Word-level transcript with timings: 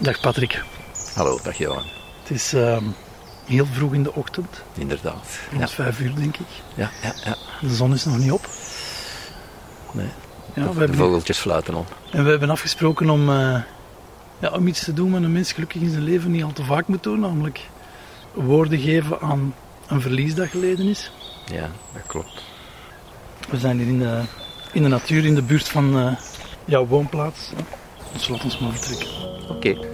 Dag 0.00 0.20
Patrick. 0.20 0.62
Hallo, 1.14 1.38
dag 1.42 1.58
Johan. 1.58 1.84
Het 2.22 2.30
is 2.30 2.52
ehm, 2.52 2.84
heel 3.44 3.66
vroeg 3.66 3.94
in 3.94 4.02
de 4.02 4.14
ochtend. 4.14 4.62
Inderdaad. 4.74 5.38
Rond 5.50 5.70
ja. 5.70 5.74
vijf 5.74 6.00
uur, 6.00 6.14
denk 6.14 6.36
ik. 6.36 6.46
Ja, 6.74 6.90
ja, 7.02 7.14
ja. 7.24 7.36
De 7.60 7.74
zon 7.74 7.92
is 7.92 8.04
nog 8.04 8.18
niet 8.18 8.32
op. 8.32 8.48
Nee. 9.92 10.08
Ja, 10.54 10.62
de, 10.62 10.72
we 10.72 10.78
hebben, 10.78 10.96
vogeltjes 10.96 11.38
fluiten 11.38 11.74
om. 11.74 11.84
En 12.10 12.24
we 12.24 12.30
hebben 12.30 12.50
afgesproken 12.50 13.10
om, 13.10 13.28
eh, 13.30 13.62
ja, 14.38 14.50
om 14.50 14.66
iets 14.66 14.84
te 14.84 14.92
doen 14.92 15.12
wat 15.12 15.22
een 15.22 15.32
mens 15.32 15.52
gelukkig 15.52 15.80
in 15.80 15.90
zijn 15.90 16.02
leven 16.02 16.30
niet 16.30 16.44
al 16.44 16.52
te 16.52 16.64
vaak 16.64 16.86
moet 16.86 17.02
doen. 17.02 17.20
Namelijk 17.20 17.60
woorden 18.32 18.78
geven 18.78 19.20
aan 19.20 19.54
een 19.86 20.00
verlies 20.00 20.34
dat 20.34 20.48
geleden 20.48 20.86
is. 20.86 21.12
Ja, 21.52 21.70
dat 21.92 22.02
klopt. 22.06 22.42
We 23.50 23.58
zijn 23.58 23.78
hier 23.78 23.88
in 23.88 23.98
de, 23.98 24.22
in 24.72 24.82
de 24.82 24.88
natuur, 24.88 25.24
in 25.24 25.34
de 25.34 25.42
buurt 25.42 25.68
van 25.68 25.96
uh, 25.96 26.12
jouw 26.64 26.86
woonplaats. 26.86 27.50
Dus 28.12 28.28
laat 28.28 28.44
ons 28.44 28.58
maar 28.58 28.72
vertrekken. 28.72 29.08
Oké. 29.48 29.89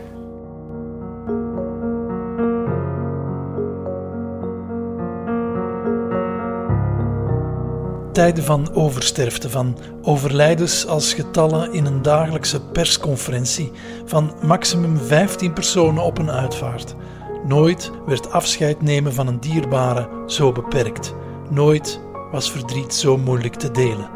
Tijden 8.17 8.45
van 8.45 8.75
oversterfte, 8.75 9.51
van 9.51 9.79
overlijdens 10.03 10.87
als 10.87 11.15
getallen 11.15 11.73
in 11.73 11.87
een 11.87 12.03
dagelijkse 12.03 12.61
persconferentie, 12.61 13.73
van 14.05 14.33
maximum 14.43 14.99
15 14.99 15.53
personen 15.53 16.03
op 16.03 16.19
een 16.19 16.31
uitvaart. 16.31 16.95
Nooit 17.47 17.91
werd 18.07 18.31
afscheid 18.31 18.83
nemen 18.83 19.15
van 19.15 19.27
een 19.27 19.41
dierbare 19.41 20.09
zo 20.27 20.53
beperkt. 20.53 21.15
Nooit 21.51 22.01
was 22.31 22.51
verdriet 22.51 22.95
zo 22.95 23.17
moeilijk 23.17 23.55
te 23.55 23.71
delen. 23.71 24.11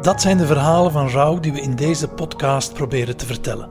Dat 0.00 0.20
zijn 0.20 0.36
de 0.36 0.46
verhalen 0.46 0.92
van 0.92 1.08
rouw 1.08 1.40
die 1.40 1.52
we 1.52 1.60
in 1.60 1.76
deze 1.76 2.08
podcast 2.08 2.72
proberen 2.72 3.16
te 3.16 3.26
vertellen. 3.26 3.70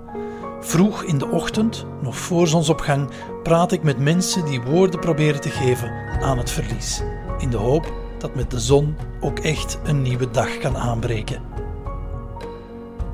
Vroeg 0.59 1.03
in 1.03 1.17
de 1.17 1.27
ochtend, 1.27 1.85
nog 2.01 2.17
voor 2.17 2.47
zonsopgang, 2.47 3.09
praat 3.43 3.71
ik 3.71 3.83
met 3.83 3.99
mensen 3.99 4.45
die 4.45 4.61
woorden 4.61 4.99
proberen 4.99 5.41
te 5.41 5.49
geven 5.49 5.91
aan 6.21 6.38
het 6.38 6.51
verlies. 6.51 7.01
In 7.38 7.49
de 7.49 7.57
hoop 7.57 7.98
dat 8.22 8.36
met 8.36 8.52
de 8.52 8.59
zon 8.59 8.95
ook 9.20 9.39
echt 9.39 9.80
een 9.84 10.02
nieuwe 10.02 10.31
dag 10.31 10.58
kan 10.58 10.78
aanbreken. 10.78 11.42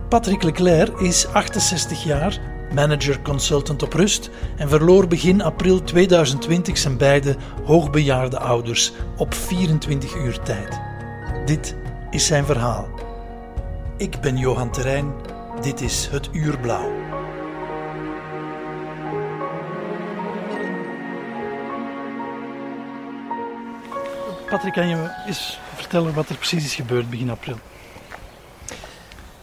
Patrick 0.09 0.43
Leclerc 0.43 0.99
is 0.99 1.27
68 1.27 2.03
jaar, 2.03 2.39
manager-consultant 2.73 3.83
op 3.83 3.93
rust 3.93 4.29
en 4.57 4.69
verloor 4.69 5.07
begin 5.07 5.41
april 5.41 5.83
2020 5.83 6.77
zijn 6.77 6.97
beide 6.97 7.35
hoogbejaarde 7.63 8.39
ouders 8.39 8.93
op 9.17 9.33
24 9.33 10.15
uur 10.15 10.39
tijd. 10.39 10.79
Dit 11.45 11.75
is 12.09 12.25
zijn 12.25 12.45
verhaal. 12.45 12.87
Ik 13.97 14.19
ben 14.21 14.37
Johan 14.37 14.71
Terrein, 14.71 15.13
dit 15.61 15.81
is 15.81 16.07
Het 16.11 16.29
Uur 16.31 16.59
Blauw. 16.59 17.04
Patrick, 24.49 24.73
kan 24.73 24.87
je 24.87 24.95
me 24.95 25.09
eens 25.27 25.59
vertellen 25.73 26.13
wat 26.13 26.29
er 26.29 26.35
precies 26.35 26.65
is 26.65 26.75
gebeurd 26.75 27.09
begin 27.09 27.29
april? 27.29 27.55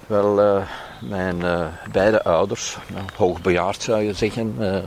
Wel, 0.06 0.56
uh, 0.56 0.62
mijn 1.00 1.36
uh, 1.36 1.67
beide 1.92 2.22
ouders, 2.22 2.77
nou, 2.92 3.05
hoogbejaard 3.17 3.83
zou 3.83 4.03
je 4.03 4.12
zeggen. 4.12 4.56
Uh, 4.59 4.78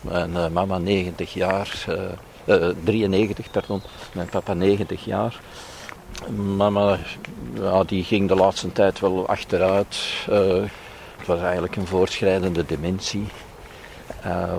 mijn 0.00 0.52
mama 0.52 0.78
90 0.78 1.34
jaar, 1.34 1.86
93 2.84 3.50
pardon, 3.50 3.82
mijn 4.12 4.28
papa 4.28 4.54
90 4.54 5.04
jaar. 5.04 5.40
Mama 6.56 6.98
ja, 7.54 7.84
die 7.84 8.04
ging 8.04 8.28
de 8.28 8.34
laatste 8.34 8.72
tijd 8.72 9.00
wel 9.00 9.28
achteruit. 9.28 9.96
het 11.16 11.26
was 11.26 11.40
eigenlijk 11.40 11.76
een 11.76 11.86
voortschrijdende 11.86 12.66
dementie. 12.66 13.26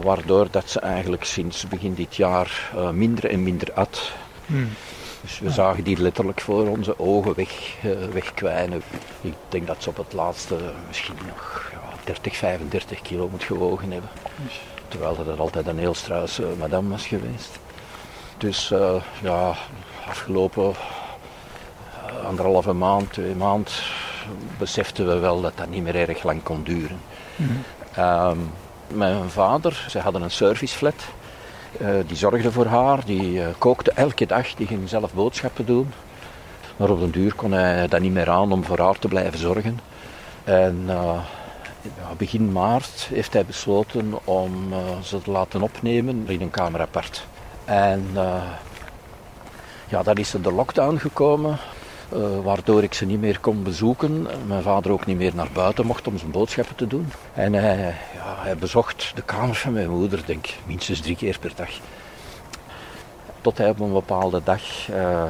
waardoor 0.01 0.47
dat 0.51 0.69
ze 0.69 0.79
eigenlijk 0.79 1.23
sinds 1.23 1.67
begin 1.67 1.93
dit 1.93 2.15
jaar 2.15 2.71
minder 2.91 3.29
en 3.29 3.43
minder 3.43 3.73
at. 3.73 4.11
Hmm. 4.45 4.69
Dus 5.25 5.39
we 5.39 5.49
zagen 5.49 5.83
die 5.83 6.01
letterlijk 6.01 6.41
voor 6.41 6.67
onze 6.67 6.99
ogen 6.99 7.35
weg, 7.35 7.75
uh, 7.83 7.91
wegkwijnen. 8.13 8.81
Ik 9.21 9.33
denk 9.49 9.67
dat 9.67 9.75
ze 9.79 9.89
op 9.89 9.97
het 9.97 10.13
laatste 10.13 10.57
misschien 10.87 11.15
nog 11.27 11.71
ja, 11.71 11.79
30, 12.03 12.35
35 12.35 13.01
kilo 13.01 13.29
moet 13.31 13.43
gewogen 13.43 13.91
hebben. 13.91 14.09
Terwijl 14.87 15.25
dat 15.25 15.39
altijd 15.39 15.67
een 15.67 15.79
heel 15.79 15.93
struise 15.93 16.47
madame 16.59 16.89
was 16.89 17.07
geweest. 17.07 17.59
Dus 18.37 18.71
uh, 18.71 18.95
ja, 19.21 19.53
afgelopen 20.07 20.73
anderhalve 22.25 22.73
maand, 22.73 23.13
twee 23.13 23.35
maand, 23.35 23.81
beseften 24.57 25.07
we 25.07 25.17
wel 25.19 25.41
dat 25.41 25.57
dat 25.57 25.69
niet 25.69 25.83
meer 25.83 26.09
erg 26.09 26.23
lang 26.23 26.43
kon 26.43 26.63
duren. 26.63 26.99
Mm 27.35 27.47
-hmm. 27.93 28.49
mijn 28.87 29.29
vader, 29.29 29.85
ze 29.89 29.99
hadden 29.99 30.21
een 30.21 30.31
serviceflat. 30.31 31.03
Uh, 31.81 31.89
die 32.07 32.17
zorgde 32.17 32.51
voor 32.51 32.65
haar, 32.65 33.05
die 33.05 33.33
uh, 33.33 33.45
kookte 33.57 33.91
elke 33.91 34.25
dag, 34.25 34.53
die 34.53 34.67
ging 34.67 34.89
zelf 34.89 35.13
boodschappen 35.13 35.65
doen. 35.65 35.93
Maar 36.77 36.89
op 36.89 36.99
den 36.99 37.11
duur 37.11 37.35
kon 37.35 37.51
hij 37.51 37.87
dat 37.87 38.01
niet 38.01 38.13
meer 38.13 38.29
aan 38.29 38.51
om 38.51 38.63
voor 38.63 38.79
haar 38.79 38.99
te 38.99 39.07
blijven 39.07 39.39
zorgen. 39.39 39.79
En 40.43 40.83
ja, 41.81 42.13
begin 42.17 42.51
maart 42.51 43.07
heeft 43.13 43.33
hij 43.33 43.45
besloten 43.45 44.13
om 44.23 44.73
ze 45.03 45.21
te 45.21 45.31
laten 45.31 45.61
opnemen 45.61 46.23
in 46.27 46.41
een 46.41 46.49
kamer 46.49 46.81
apart. 46.81 47.25
En 47.65 48.07
ja, 49.87 50.03
dan 50.03 50.15
is 50.15 50.33
er 50.33 50.41
de 50.41 50.51
lockdown 50.51 50.97
gekomen. 50.97 51.57
Uh, 52.13 52.39
waardoor 52.43 52.83
ik 52.83 52.93
ze 52.93 53.05
niet 53.05 53.19
meer 53.19 53.39
kon 53.39 53.63
bezoeken. 53.63 54.27
Mijn 54.47 54.61
vader 54.61 54.91
ook 54.91 55.05
niet 55.05 55.17
meer 55.17 55.35
naar 55.35 55.49
buiten 55.53 55.85
mocht 55.85 56.07
om 56.07 56.17
zijn 56.17 56.31
boodschappen 56.31 56.75
te 56.75 56.87
doen. 56.87 57.11
En 57.33 57.53
hij, 57.53 57.95
ja, 58.13 58.55
bezocht 58.55 59.11
de 59.15 59.21
kamer 59.21 59.55
van 59.55 59.73
mijn 59.73 59.89
moeder, 59.89 60.25
denk 60.25 60.47
ik, 60.47 60.57
minstens 60.65 60.99
drie 60.99 61.15
keer 61.15 61.39
per 61.39 61.51
dag. 61.55 61.69
Tot 63.41 63.57
hij 63.57 63.69
op 63.69 63.79
een 63.79 63.93
bepaalde 63.93 64.41
dag 64.43 64.89
uh, 64.89 65.23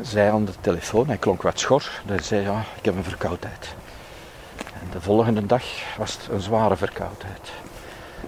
zei 0.00 0.30
aan 0.30 0.44
de 0.44 0.52
telefoon, 0.60 1.06
hij 1.06 1.16
klonk 1.16 1.42
wat 1.42 1.58
schor, 1.58 2.02
hij 2.06 2.22
zei 2.22 2.42
ja, 2.42 2.64
ik 2.76 2.84
heb 2.84 2.96
een 2.96 3.04
verkoudheid. 3.04 3.74
En 4.80 4.88
de 4.92 5.00
volgende 5.00 5.46
dag 5.46 5.62
was 5.98 6.12
het 6.12 6.28
een 6.32 6.40
zware 6.40 6.76
verkoudheid. 6.76 7.50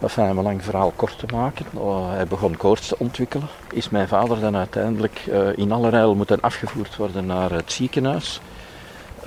Enfin, 0.00 0.30
om 0.30 0.38
een 0.38 0.44
lang 0.44 0.64
verhaal 0.64 0.92
kort 0.96 1.18
te 1.18 1.26
maken, 1.34 1.66
oh, 1.72 2.10
hij 2.10 2.26
begon 2.26 2.56
koorts 2.56 2.88
te 2.88 2.98
ontwikkelen. 2.98 3.48
Is 3.72 3.88
mijn 3.88 4.08
vader 4.08 4.40
dan 4.40 4.56
uiteindelijk 4.56 5.26
uh, 5.28 5.56
in 5.56 5.72
allerijl 5.72 6.14
moeten 6.14 6.40
afgevoerd 6.40 6.96
worden 6.96 7.26
naar 7.26 7.50
het 7.50 7.72
ziekenhuis. 7.72 8.40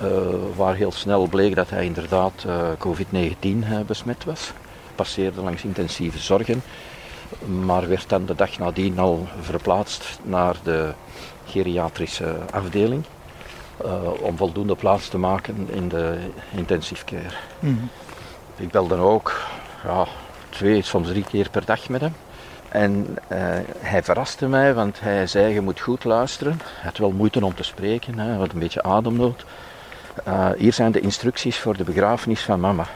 Uh, 0.02 0.08
waar 0.56 0.74
heel 0.74 0.92
snel 0.92 1.26
bleek 1.26 1.54
dat 1.54 1.70
hij 1.70 1.84
inderdaad 1.84 2.44
uh, 2.46 2.68
COVID-19 2.78 3.86
besmet 3.86 4.24
was. 4.24 4.52
Passeerde 4.94 5.40
langs 5.40 5.62
intensieve 5.62 6.18
zorgen, 6.18 6.62
maar 7.64 7.88
werd 7.88 8.08
dan 8.08 8.26
de 8.26 8.34
dag 8.34 8.58
nadien 8.58 8.98
al 8.98 9.26
verplaatst 9.40 10.18
naar 10.22 10.56
de 10.62 10.92
geriatrische 11.46 12.36
afdeling. 12.50 13.04
om 14.20 14.36
voldoende 14.36 14.74
plaats 14.74 15.08
te 15.08 15.18
maken 15.18 15.68
in 15.70 15.88
de 15.88 16.18
intensive 16.56 17.04
care. 17.04 17.34
Mm. 17.58 17.90
Ik 18.56 18.70
belde 18.70 18.96
ook 18.96 19.40
ja, 19.84 20.06
twee, 20.56 20.82
soms 20.82 21.08
drie 21.08 21.24
keer 21.24 21.50
per 21.50 21.64
dag 21.64 21.88
met 21.88 22.00
hem. 22.00 22.14
En 22.68 23.06
uh, 23.32 23.38
hij 23.78 24.02
verraste 24.02 24.48
mij, 24.48 24.74
want 24.74 25.00
hij 25.00 25.26
zei: 25.26 25.54
Je 25.54 25.60
moet 25.60 25.80
goed 25.80 26.04
luisteren. 26.04 26.60
Hij 26.64 26.84
had 26.84 26.98
wel 26.98 27.10
moeite 27.10 27.44
om 27.44 27.54
te 27.54 27.62
spreken, 27.62 28.18
hij 28.18 28.34
had 28.34 28.52
een 28.52 28.58
beetje 28.58 28.82
ademnood. 28.82 29.44
Uh, 30.28 30.48
hier 30.58 30.72
zijn 30.72 30.92
de 30.92 31.00
instructies 31.00 31.58
voor 31.58 31.76
de 31.76 31.84
begrafenis 31.84 32.40
van 32.40 32.60
mama. 32.60 32.86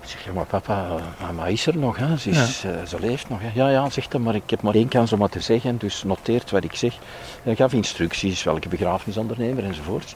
Ik 0.00 0.08
zeg: 0.08 0.24
Ja, 0.24 0.32
maar 0.32 0.46
papa, 0.46 0.96
mama 1.20 1.46
is 1.46 1.66
er 1.66 1.76
nog, 1.76 1.96
hè? 1.96 2.16
Ze, 2.16 2.30
is, 2.30 2.62
ja. 2.62 2.70
uh, 2.70 2.86
ze 2.86 3.00
leeft 3.00 3.28
nog. 3.28 3.38
Hè? 3.42 3.50
Ja, 3.54 3.68
ja, 3.68 3.90
zegt 3.90 4.12
hij, 4.12 4.20
maar 4.20 4.34
ik 4.34 4.50
heb 4.50 4.62
maar 4.62 4.74
één 4.74 4.88
kans 4.88 5.12
om 5.12 5.18
wat 5.18 5.32
te 5.32 5.40
zeggen, 5.40 5.78
dus 5.78 6.02
noteert 6.02 6.50
wat 6.50 6.64
ik 6.64 6.74
zeg. 6.74 6.94
Hij 7.42 7.56
gaf 7.56 7.72
instructies, 7.72 8.42
welke 8.42 8.68
begrafenisondernemer 8.68 9.64
enzovoort. 9.64 10.14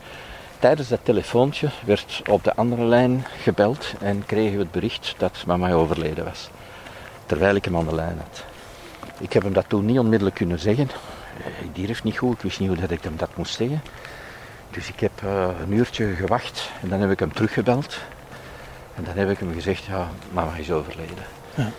Tijdens 0.58 0.88
dat 0.88 1.00
telefoontje 1.02 1.69
werd 1.84 2.22
op 2.30 2.44
de 2.44 2.54
andere 2.54 2.84
lijn 2.84 3.25
gebeld 3.42 3.92
en 4.00 4.22
kregen 4.26 4.56
we 4.56 4.62
het 4.62 4.70
bericht 4.70 5.14
dat 5.19 5.44
mama 5.46 5.72
overleden 5.72 6.25
was 6.25 6.50
terwijl 7.26 7.55
ik 7.55 7.64
hem 7.64 7.76
aan 7.76 7.87
de 7.87 7.94
lijn 7.94 8.19
had. 8.19 8.44
Ik 9.19 9.32
heb 9.32 9.43
hem 9.43 9.52
dat 9.52 9.69
toen 9.69 9.84
niet 9.84 9.99
onmiddellijk 9.99 10.37
kunnen 10.37 10.58
zeggen. 10.58 10.90
Ik 11.62 11.87
durf 11.87 12.02
niet 12.05 12.19
goed, 12.19 12.32
ik 12.32 12.40
wist 12.40 12.61
niet 12.61 12.69
hoe 12.69 12.78
dat 12.78 12.90
ik 12.90 13.02
hem 13.02 13.17
dat 13.17 13.37
moest 13.37 13.55
zeggen. 13.55 13.82
Dus 14.70 14.88
ik 14.88 15.00
heb 15.00 15.23
uh, 15.25 15.49
een 15.61 15.73
uurtje 15.73 16.14
gewacht 16.14 16.70
en 16.82 16.88
dan 16.88 17.00
heb 17.00 17.11
ik 17.11 17.19
hem 17.19 17.32
teruggebeld. 17.32 17.99
En 18.94 19.05
dan 19.05 19.17
heb 19.17 19.31
ik 19.31 19.38
hem 19.38 19.52
gezegd, 19.52 19.84
ja, 19.84 20.08
mama 20.32 20.56
is 20.56 20.70
overleden. 20.70 21.25
Ja. 21.55 21.70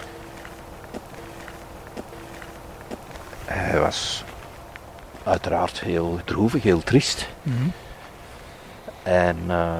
Hij 3.45 3.79
was 3.79 4.23
uiteraard 5.23 5.79
heel 5.79 6.19
droevig, 6.25 6.63
heel 6.63 6.83
triest. 6.83 7.27
Mm 7.41 7.57
-hmm. 7.57 7.71
En 9.03 9.38
uh, 9.47 9.75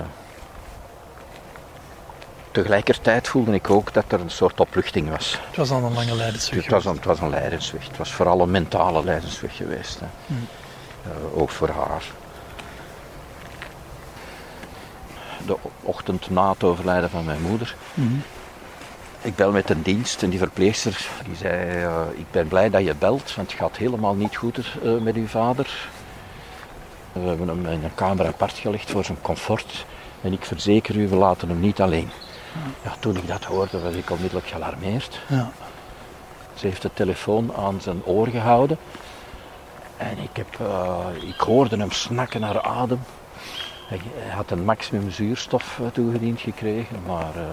tegelijkertijd 2.62 3.28
voelde 3.28 3.54
ik 3.54 3.70
ook 3.70 3.94
dat 3.94 4.04
er 4.08 4.20
een 4.20 4.30
soort 4.30 4.60
opluchting 4.60 5.10
was. 5.10 5.40
Het 5.48 5.56
was 5.56 5.72
al 5.72 5.84
een 5.84 5.94
lange 5.94 6.16
leidensweg. 6.16 6.64
Het 6.64 6.72
was, 6.72 6.86
een, 6.86 6.96
het 6.96 7.06
was 7.06 7.20
een 7.20 7.30
leidensweg. 7.30 7.88
Het 7.88 7.98
was 7.98 8.14
vooral 8.14 8.42
een 8.42 8.52
mentale 8.52 9.04
leidensweg 9.04 9.56
geweest. 9.56 10.00
Hè. 10.00 10.06
Hmm. 10.26 10.48
Uh, 11.08 11.42
ook 11.42 11.50
voor 11.50 11.70
haar. 11.70 12.04
De 15.46 15.58
ochtend 15.82 16.30
na 16.30 16.50
het 16.50 16.64
overlijden 16.64 17.10
van 17.10 17.26
mijn 17.26 17.42
moeder. 17.42 17.76
Hmm. 17.94 18.22
Ik 19.22 19.36
bel 19.36 19.52
met 19.52 19.70
een 19.70 19.82
dienst 19.82 20.24
en 20.24 20.30
die 20.30 20.40
verpleegster 20.40 21.08
die 21.26 21.36
zei, 21.36 21.84
uh, 21.84 22.02
ik 22.16 22.26
ben 22.32 22.48
blij 22.48 22.70
dat 22.70 22.84
je 22.84 22.96
belt, 22.96 23.36
want 23.36 23.52
het 23.52 23.60
gaat 23.60 23.78
helemaal 23.78 24.16
niet 24.16 24.36
goed 24.36 24.58
uh, 24.84 24.98
met 25.02 25.16
uw 25.16 25.28
vader. 25.28 25.90
We 27.12 27.20
hebben 27.20 27.48
hem 27.48 27.66
in 27.66 27.84
een 27.84 27.96
kamer 27.96 28.28
apart 28.28 28.58
gelegd 28.58 28.92
voor 28.92 29.06
zijn 29.06 29.22
comfort. 29.22 29.86
En 30.22 30.34
ik 30.34 30.46
verzeker 30.46 30.96
u, 30.96 31.08
we 31.08 31.16
laten 31.16 31.50
hem 31.50 31.60
niet 31.60 31.82
alleen. 31.82 32.10
Ja, 32.84 32.96
toen 33.00 33.18
ik 33.18 33.28
dat 33.28 33.44
hoorde, 33.44 33.80
was 33.80 33.94
ik 33.94 34.10
onmiddellijk 34.10 34.48
gealarmeerd. 34.48 35.20
Ja. 35.28 35.52
Ze 36.54 36.68
heeft 36.68 36.82
de 36.82 36.90
telefoon 36.94 37.56
aan 37.56 37.82
zijn 37.82 38.06
oor 38.06 38.28
gehouden. 38.28 38.78
En 39.98 40.18
ik, 40.18 40.30
heb, 40.34 40.58
uh, 40.62 40.98
ik 41.22 41.40
hoorde 41.40 41.78
hem 41.78 41.92
snakken 41.92 42.42
naar 42.42 42.62
adem. 42.62 43.00
Hij, 43.88 44.00
had 44.30 44.52
een 44.52 44.66
maximum 44.66 45.12
zuurstof 45.12 45.80
toegediend 45.94 46.42
gekregen, 46.42 46.98
maar 47.06 47.36
uh, 47.36 47.44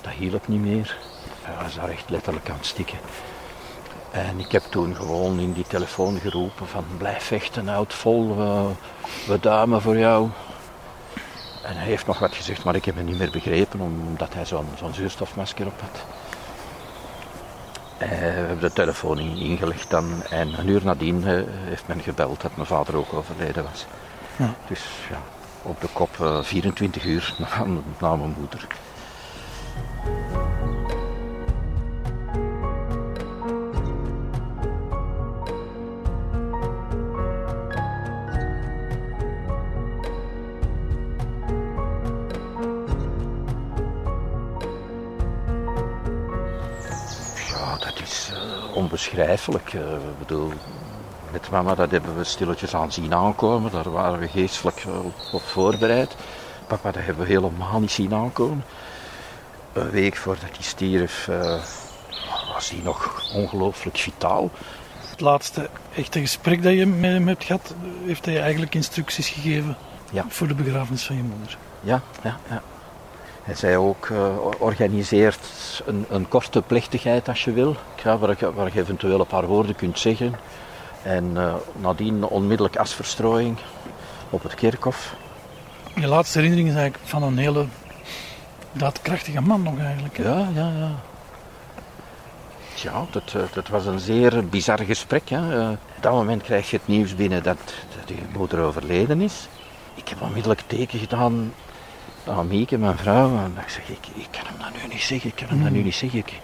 dat 0.00 0.12
hielp 0.12 0.48
niet 0.48 0.60
meer. 0.60 0.96
Hij 1.42 1.64
was 1.64 1.74
daar 1.74 1.88
echt 1.88 2.10
letterlijk 2.10 2.50
aan 2.50 2.56
het 2.56 2.66
stikken. 2.66 2.98
En 4.10 4.38
ik 4.38 4.52
heb 4.52 4.62
toen 4.62 4.94
gewoon 4.94 5.38
in 5.38 5.52
die 5.52 5.64
telefoon 5.68 6.18
geroepen 6.18 6.66
van 6.66 6.84
blijf 6.96 7.22
vechten, 7.22 7.68
houd 7.68 7.94
vol, 7.94 8.36
we, 8.36 8.70
we 9.26 9.40
duimen 9.40 9.82
voor 9.82 9.98
jou. 9.98 10.28
En 11.68 11.76
hij 11.76 11.86
heeft 11.86 12.06
nog 12.06 12.18
wat 12.18 12.34
gezegd, 12.34 12.64
maar 12.64 12.74
ik 12.74 12.84
heb 12.84 12.96
het 12.96 13.04
niet 13.04 13.18
meer 13.18 13.30
begrepen, 13.30 13.80
omdat 13.80 14.34
hij 14.34 14.44
zo'n 14.44 14.68
zo'n 14.78 14.94
zuurstofmasker 14.94 15.66
op 15.66 15.80
had. 15.80 16.04
En 17.98 18.08
we 18.08 18.14
hebben 18.14 18.60
de 18.60 18.72
telefoon 18.72 19.18
ingelegd 19.18 19.90
dan 19.90 20.22
en 20.22 20.58
een 20.58 20.68
uur 20.68 20.84
nadien 20.84 21.26
eh, 21.26 21.42
heeft 21.46 21.86
men 21.86 22.00
gebeld 22.00 22.40
dat 22.40 22.56
mijn 22.56 22.66
vader 22.66 22.96
ook 22.96 23.14
overleden 23.14 23.64
was. 23.64 23.86
Ja. 24.36 24.54
Dus 24.66 24.84
ja, 25.10 25.20
op 25.62 25.80
de 25.80 25.88
kop 25.92 26.40
24 26.42 27.02
eh, 27.02 27.10
uur 27.10 27.34
na, 27.38 27.66
na 27.98 28.16
mijn 28.16 28.34
moeder. 28.38 28.66
Onbeschrijfelijk. 48.98 49.72
Uh, 49.72 49.82
bedoel, 50.18 50.52
met 51.32 51.50
mama, 51.50 51.74
dat 51.74 51.90
hebben 51.90 52.16
we 52.16 52.24
stilletjes 52.24 52.74
aan 52.74 52.92
zien 52.92 53.14
aankomen. 53.14 53.72
Daar 53.72 53.90
waren 53.90 54.18
we 54.18 54.28
geestelijk 54.28 54.84
op 55.32 55.42
voorbereid. 55.42 56.16
Papa, 56.66 56.90
dat 56.90 57.04
hebben 57.04 57.26
we 57.26 57.32
helemaal 57.32 57.80
niet 57.80 57.90
zien 57.90 58.14
aankomen. 58.14 58.64
Een 59.72 59.90
week 59.90 60.16
voordat 60.16 60.50
hij 60.50 60.62
stierf, 60.62 61.28
uh, 61.28 61.62
was 62.54 62.70
hij 62.70 62.80
nog 62.82 63.30
ongelooflijk 63.34 63.96
vitaal. 63.96 64.50
Het 65.10 65.20
laatste 65.20 65.68
echte 65.94 66.20
gesprek 66.20 66.62
dat 66.62 66.72
je 66.72 66.86
met 66.86 67.10
hem 67.10 67.28
hebt 67.28 67.44
gehad, 67.44 67.74
heeft 68.04 68.24
hij 68.24 68.40
eigenlijk 68.40 68.74
instructies 68.74 69.28
gegeven 69.28 69.76
ja. 70.10 70.24
voor 70.28 70.48
de 70.48 70.54
begrafenis 70.54 71.02
van 71.02 71.16
je 71.16 71.22
moeder. 71.22 71.56
Ja, 71.80 72.02
ja, 72.22 72.38
ja. 72.48 72.62
Hij 73.48 73.56
zei 73.56 73.76
ook, 73.76 74.08
uh, 74.08 74.36
organiseert 74.58 75.40
een, 75.86 76.06
een, 76.08 76.28
korte 76.28 76.62
plechtigheid 76.62 77.28
als 77.28 77.44
je 77.44 77.52
wil, 77.52 77.76
ja, 78.04 78.18
waar, 78.18 78.36
je, 78.38 78.52
waar 78.52 78.70
je 78.72 78.80
eventueel 78.80 79.20
een 79.20 79.26
paar 79.26 79.46
woorden 79.46 79.76
kunt 79.76 79.98
zeggen. 79.98 80.34
En 81.02 81.24
uh, 81.34 81.54
nadien 81.76 82.24
onmiddellijk 82.24 82.76
asverstrooiing 82.76 83.56
op 84.30 84.42
het 84.42 84.54
kerkhof. 84.54 85.14
Je 85.94 86.06
laatste 86.06 86.38
herinnering 86.38 86.68
is 86.68 86.74
eigenlijk 86.74 87.08
van 87.08 87.22
een 87.22 87.38
hele 87.38 87.66
daadkrachtige 88.72 89.40
man 89.40 89.62
nog 89.62 89.78
eigenlijk. 89.78 90.16
Hè? 90.16 90.28
Ja, 90.28 90.48
ja, 90.54 90.72
ja. 90.78 90.90
Ja, 92.74 93.06
dat, 93.10 93.32
eh, 93.34 93.42
dat 93.52 93.68
was 93.68 93.86
een 93.86 94.00
zeer 94.00 94.48
bizar 94.48 94.78
gesprek. 94.78 95.28
Hè. 95.28 95.70
op 95.70 95.78
dat 96.00 96.12
moment 96.12 96.42
krijg 96.42 96.70
je 96.70 96.76
het 96.76 96.86
nieuws 96.86 97.14
binnen 97.14 97.42
dat, 97.42 97.58
dat 97.98 98.08
je 98.08 98.22
moeder 98.36 98.60
overleden 98.60 99.20
is. 99.20 99.48
Ik 99.94 100.08
heb 100.08 100.22
onmiddellijk 100.22 100.62
teken 100.66 100.98
gedaan 100.98 101.52
aan 102.26 102.46
Mieke, 102.46 102.78
mijn 102.78 102.98
vrouw. 102.98 103.36
En 103.36 103.56
ik 103.60 103.68
zeg, 103.68 103.88
ik, 103.88 104.06
ik 104.14 104.28
kan 104.30 104.46
hem 104.46 104.58
dat 104.58 104.82
nu 104.82 104.88
niet 104.92 105.02
zeggen, 105.02 105.30
ik 105.30 105.36
kan 105.36 105.48
hem 105.48 105.62
dat 105.62 105.70
nu 105.70 105.76
hmm. 105.76 105.84
niet 105.84 105.94
zeggen. 105.94 106.18
Ik, 106.18 106.40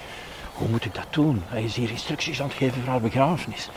hoe 0.53 0.69
moet 0.69 0.85
ik 0.85 0.94
dat 0.94 1.06
doen? 1.11 1.43
Hij 1.47 1.62
is 1.62 1.76
hier 1.76 1.91
instructies 1.91 2.41
aan 2.41 2.49
het 2.49 2.56
geven 2.56 2.82
voor 2.82 2.91
haar 2.91 3.00
begrafenis. 3.00 3.69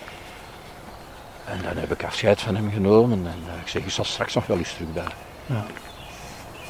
En 1.46 1.62
dan 1.62 1.78
heb 1.78 1.92
ik 1.92 2.04
afscheid 2.04 2.42
van 2.42 2.56
hem 2.56 2.72
genomen 2.72 3.26
en 3.26 3.44
uh, 3.48 3.62
ik 3.62 3.68
zeg, 3.68 3.84
ik 3.84 3.90
zal 3.90 4.06
straks 4.06 4.34
nog 4.34 4.46
wel 4.46 4.58
eens 4.58 4.74
terug 4.74 4.94
bij. 4.94 5.04
Ja. 5.46 5.66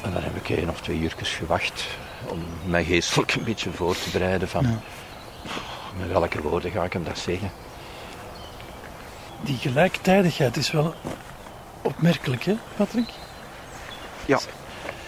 En 0.02 0.12
dan 0.12 0.22
heb 0.22 0.36
ik 0.36 0.48
één 0.48 0.68
of 0.68 0.80
twee 0.80 0.98
uurtjes 0.98 1.30
gewacht 1.30 1.86
om 2.26 2.44
mij 2.64 2.84
geestelijk 2.84 3.34
een 3.34 3.44
beetje 3.44 3.70
voor 3.70 3.96
te 3.96 4.10
bereiden 4.10 4.48
van 4.48 4.62
ja. 4.62 4.78
met 5.98 6.08
welke 6.08 6.42
woorden 6.42 6.70
ga 6.70 6.84
ik 6.84 6.92
hem 6.92 7.04
dat 7.04 7.18
zeggen. 7.18 7.50
Die 9.40 9.56
gelijktijdigheid 9.56 10.56
is 10.56 10.70
wel 10.70 10.94
opmerkelijk, 11.82 12.44
hè, 12.44 12.56
Patrick? 12.76 13.08
Ja. 14.26 14.38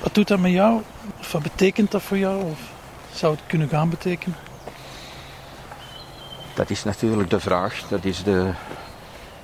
Wat 0.03 0.15
doet 0.15 0.29
dat 0.29 0.39
met 0.39 0.53
jou? 0.53 0.83
Of 1.19 1.33
wat 1.33 1.43
betekent 1.43 1.91
dat 1.91 2.03
voor 2.03 2.19
jou? 2.19 2.43
Of 2.43 2.59
zou 3.13 3.33
het 3.35 3.43
kunnen 3.47 3.69
gaan 3.69 3.91
betekenen? 3.91 4.37
Dat 6.55 6.71
is 6.71 6.85
natuurlijk 6.85 7.31
de 7.31 7.41
vraag. 7.41 7.83
Dat 7.89 8.05
is 8.05 8.23
de, 8.23 8.51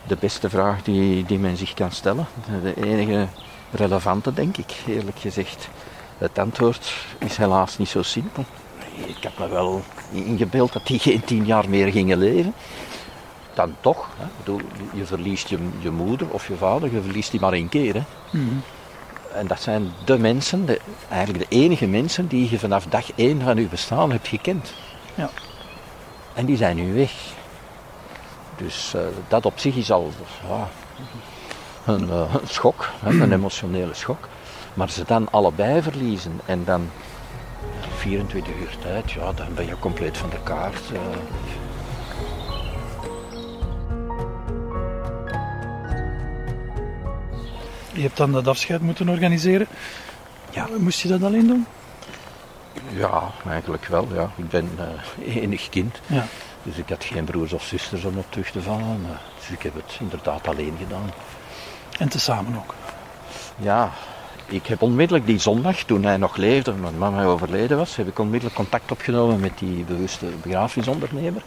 de 0.07 0.17
beste 0.21 0.51
vraag 0.51 0.83
die, 0.83 1.25
die 1.25 1.39
men 1.39 1.57
zich 1.57 1.75
kan 1.75 1.93
stellen. 1.93 2.27
De 2.63 2.75
enige 2.85 3.29
relevante, 3.71 4.33
denk 4.33 4.57
ik, 4.57 4.75
eerlijk 4.87 5.19
gezegd. 5.19 5.69
Het 6.19 6.39
antwoord 6.39 6.95
is 7.19 7.37
helaas 7.37 7.79
niet 7.79 7.89
zo 7.89 8.03
simpel. 8.03 8.45
Ik 9.07 9.23
heb 9.23 9.39
me 9.39 9.49
wel 9.49 9.83
ingebeeld 10.11 10.73
dat 10.73 10.87
die 10.87 10.99
geen 10.99 11.25
tien 11.25 11.45
jaar 11.45 11.69
meer 11.69 11.93
gingen 11.93 12.19
leven. 12.19 12.55
Dan 13.55 13.77
toch, 13.81 14.09
hè. 14.19 14.53
je 14.93 15.07
verliest 15.07 15.49
je, 15.49 15.59
je 15.79 15.91
moeder 15.91 16.29
of 16.31 16.49
je 16.49 16.57
vader, 16.57 16.93
je 16.93 17.03
verliest 17.03 17.31
die 17.31 17.41
maar 17.41 17.53
één 17.53 17.69
keer. 17.69 17.95
Hè. 17.95 18.03
Mhm. 18.31 18.57
En 19.37 19.47
dat 19.47 19.61
zijn 19.61 19.93
de 20.05 20.19
mensen, 20.19 20.67
de, 20.67 20.81
eigenlijk 21.09 21.51
de 21.51 21.57
enige 21.57 21.87
mensen 21.87 22.27
die 22.27 22.51
je 22.51 22.59
vanaf 22.59 22.87
dag 22.87 23.13
één 23.15 23.43
van 23.43 23.57
je 23.57 23.67
bestaan 23.67 24.11
hebt 24.11 24.29
gekend. 24.29 24.73
Ja. 25.15 25.31
En 26.35 26.47
die 26.47 26.57
zijn 26.57 26.77
nu 26.77 26.95
weg. 26.95 27.13
Dus 28.57 28.93
uh, 28.97 29.03
dat 29.29 29.47
op 29.47 29.59
zich 29.59 29.77
is 29.77 29.91
al 29.91 30.13
een, 31.87 32.09
uh, 32.09 32.35
een, 32.35 32.49
schok, 32.49 32.91
een 33.05 33.33
emotionele 33.39 33.95
schok. 33.95 34.29
Maar 34.75 34.91
ze 34.91 35.05
dan 35.05 35.29
allebei 35.31 35.83
verliezen 35.83 36.41
en 36.47 36.65
dan 36.65 36.91
24 37.97 38.55
uur 38.61 38.77
tijd, 38.83 39.13
ja, 39.13 39.33
dan 39.33 39.55
ben 39.55 39.67
je 39.67 39.79
compleet 39.79 40.19
van 40.19 40.31
de 40.31 40.43
kaart. 40.43 40.83
Je 47.97 48.03
hebt 48.03 48.17
dan 48.17 48.33
dat 48.33 48.47
afscheid 48.47 48.81
moeten 48.81 49.09
organiseren. 49.09 49.67
Ja. 50.51 50.69
Moest 50.79 51.01
je 51.01 51.09
dat 51.09 51.23
alleen 51.23 51.47
doen? 51.47 51.67
Ja, 52.93 53.31
eigenlijk 53.49 53.87
wel. 53.87 54.09
Ja. 54.15 54.31
Ik 54.37 54.49
ben 54.49 54.71
uh, 54.79 55.37
enig 55.37 55.69
kind. 55.69 56.01
Ja. 56.07 56.27
Dus 56.63 56.77
ik 56.77 56.89
had 56.89 57.05
geen 57.05 57.25
broers 57.25 57.53
of 57.53 57.63
zusters 57.63 58.05
om 58.05 58.19
op 58.19 58.27
terug 58.29 58.51
te 58.51 58.63
vallen. 58.63 59.01
Maar, 59.03 59.21
dus 59.39 59.49
ik 59.49 59.63
heb 59.63 59.75
het 59.75 59.97
inderdaad 60.01 60.49
alleen 60.49 60.75
gedaan. 60.79 61.11
En 61.99 62.09
tezamen 62.09 62.57
ook? 62.57 62.75
Ja, 63.57 63.91
ik 64.47 64.67
heb 64.67 64.83
onmiddellijk 64.83 65.27
die 65.27 65.39
zondag, 65.39 65.77
toen 65.77 66.05
hij 66.05 66.17
nog 66.17 66.37
leefde, 66.37 66.73
mijn 66.73 66.99
mama 66.99 67.25
overleden 67.25 67.77
was, 67.77 67.97
heb 67.97 68.09
ik 68.09 68.19
onmiddellijk 68.19 68.57
contact 68.57 68.91
opgenomen 68.91 69.41
met 69.41 69.59
die 69.59 69.85
bewuste 69.85 70.27
begrafenisondernemer. 70.43 71.43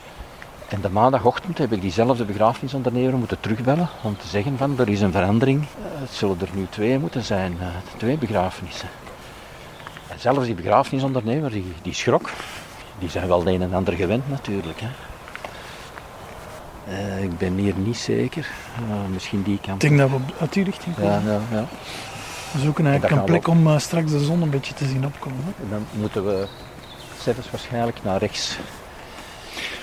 En 0.69 0.81
de 0.81 0.89
maandagochtend 0.89 1.57
heb 1.57 1.71
ik 1.71 1.81
diezelfde 1.81 2.25
begrafenisondernemer 2.25 3.17
moeten 3.17 3.39
terugbellen 3.39 3.89
om 4.01 4.17
te 4.17 4.27
zeggen 4.27 4.57
van 4.57 4.79
er 4.79 4.89
is 4.89 5.01
een 5.01 5.11
verandering. 5.11 5.61
Eh, 5.61 6.01
het 6.01 6.11
zullen 6.11 6.41
er 6.41 6.49
nu 6.53 6.67
twee 6.69 6.99
moeten 6.99 7.23
zijn, 7.23 7.57
eh, 7.59 7.67
twee 7.97 8.17
begrafenissen. 8.17 8.89
En 10.07 10.19
zelfs 10.19 10.45
die 10.45 10.55
begrafenisondernemer 10.55 11.51
die, 11.51 11.73
die 11.81 11.93
schrok. 11.93 12.29
Die 12.99 13.09
zijn 13.09 13.27
wel 13.27 13.43
de 13.43 13.51
een 13.51 13.61
en 13.61 13.73
ander 13.73 13.93
gewend 13.93 14.29
natuurlijk. 14.29 14.79
Hè. 14.81 14.87
Uh, 16.89 17.23
ik 17.23 17.37
ben 17.37 17.53
hier 17.53 17.73
niet 17.77 17.97
zeker. 17.97 18.47
Uh, 18.81 19.13
misschien 19.13 19.43
die 19.43 19.59
kant. 19.61 19.83
Ik 19.83 19.89
denk 19.89 20.01
dat 20.01 20.09
we 20.09 20.33
uit 20.39 20.53
die 20.53 20.63
richting 20.63 20.95
komen. 20.95 21.11
Ja, 21.11 21.31
ja, 21.31 21.39
ja. 21.51 21.65
We 22.51 22.59
zoeken 22.59 22.85
eigenlijk 22.85 23.19
een 23.19 23.25
plek 23.25 23.47
om 23.47 23.67
uh, 23.67 23.77
straks 23.77 24.11
de 24.11 24.23
zon 24.23 24.41
een 24.41 24.49
beetje 24.49 24.73
te 24.73 24.85
zien 24.85 25.05
opkomen. 25.05 25.39
Hè? 25.45 25.63
En 25.63 25.69
dan 25.69 25.85
moeten 25.91 26.25
we 26.25 26.47
zelfs 27.19 27.51
waarschijnlijk 27.51 28.03
naar 28.03 28.19
rechts. 28.19 28.57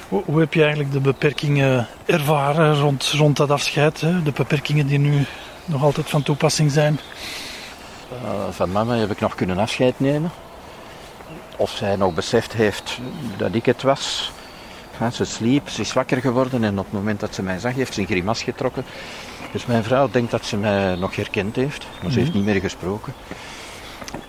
Hoe, 0.09 0.41
heb 0.41 0.55
je 0.55 0.61
eigenlijk 0.61 0.93
de 0.93 1.01
beperkingen 1.01 1.87
ervaren 2.05 2.81
rond, 2.81 3.05
rond 3.05 3.37
dat 3.37 3.51
afscheid? 3.51 4.01
Hè? 4.01 4.23
De 4.23 4.33
beperkingen 4.33 4.87
die 4.87 4.99
nu 4.99 5.25
nog 5.65 5.83
altijd 5.83 6.11
van 6.11 6.23
toepassing 6.23 6.71
zijn? 6.71 7.01
Uh, 8.25 8.31
van 8.51 8.73
mama 8.73 8.95
heb 8.95 9.11
ik 9.11 9.21
nog 9.21 9.35
kunnen 9.35 9.59
afscheid 9.59 10.01
nemen. 10.01 10.31
Of 11.57 11.71
zij 11.71 11.97
nog 11.97 12.15
beseft 12.15 12.53
heeft 12.53 12.99
dat 13.37 13.55
ik 13.55 13.67
het 13.67 13.83
was. 13.83 14.33
Ja, 15.01 15.11
ze 15.11 15.25
sliep, 15.25 15.69
ze 15.69 15.81
is 15.81 15.93
wakker 15.93 16.21
geworden 16.21 16.65
en 16.65 16.79
op 16.79 16.85
het 16.85 16.95
moment 16.95 17.21
dat 17.21 17.35
ze 17.35 17.43
mij 17.43 17.59
zag, 17.59 17.75
heeft 17.75 17.95
ze 17.95 18.01
een 18.01 18.07
grimas 18.07 18.43
getrokken. 18.43 18.85
Dus 19.53 19.67
mijn 19.67 19.85
vrouw 19.85 20.09
denkt 20.11 20.31
dat 20.31 20.45
ze 20.45 20.57
mij 20.57 20.95
nog 20.95 21.17
herkend 21.17 21.57
heeft, 21.57 21.87
maar 22.03 22.11
ze 22.11 22.19
heeft 22.19 22.31
mhm. 22.31 22.39
niet 22.39 22.53
meer 22.53 22.61
gesproken. 22.61 23.13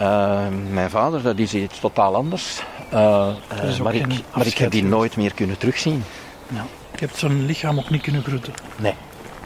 Uh, 0.02 0.48
mijn 0.72 0.90
vader, 0.90 1.22
dat 1.22 1.38
is 1.38 1.54
iets 1.54 1.80
totaal 1.80 2.16
anders. 2.16 2.62
Uh, 2.94 3.28
ook 3.28 3.78
maar 3.84 3.96
ik, 3.96 4.06
maar 4.36 4.46
ik 4.46 4.58
heb 4.58 4.72
die 4.72 4.84
nooit 4.84 5.16
meer 5.16 5.34
kunnen 5.34 5.58
terugzien. 5.58 6.04
Ja. 6.48 6.66
Je 6.92 7.06
hebt 7.06 7.18
zo'n 7.18 7.46
lichaam 7.46 7.78
ook 7.78 7.90
niet 7.90 8.02
kunnen 8.02 8.24
groeten. 8.24 8.54
Nee, 8.78 8.94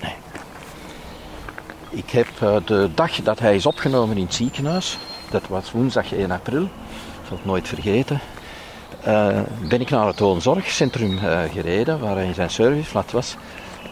nee. 0.02 0.14
Ik 1.90 2.10
heb 2.10 2.28
eh, 2.40 2.56
de 2.66 2.90
dag 2.96 3.12
dat 3.16 3.40
hij 3.40 3.56
is 3.56 3.66
opgenomen 3.66 4.18
in 4.18 4.24
het 4.24 4.34
ziekenhuis, 4.34 4.98
dat 5.30 5.48
was 5.48 5.72
woensdag 5.72 6.14
1 6.14 6.32
april, 6.32 6.64
ik 6.64 7.28
zal 7.28 7.38
het 7.38 7.46
nooit 7.46 7.68
vergeten, 7.68 8.20
eh, 9.04 9.40
ben 9.68 9.82
ik 9.82 9.90
naar 9.90 10.08
het 10.08 10.20
woonzorgcentrum 10.20 11.18
eh, 11.18 11.40
gereden, 11.52 12.00
waar 12.00 12.16
hij 12.16 12.26
in 12.26 12.34
zijn 12.34 12.50
serviceflat 12.50 13.12
was, 13.12 13.36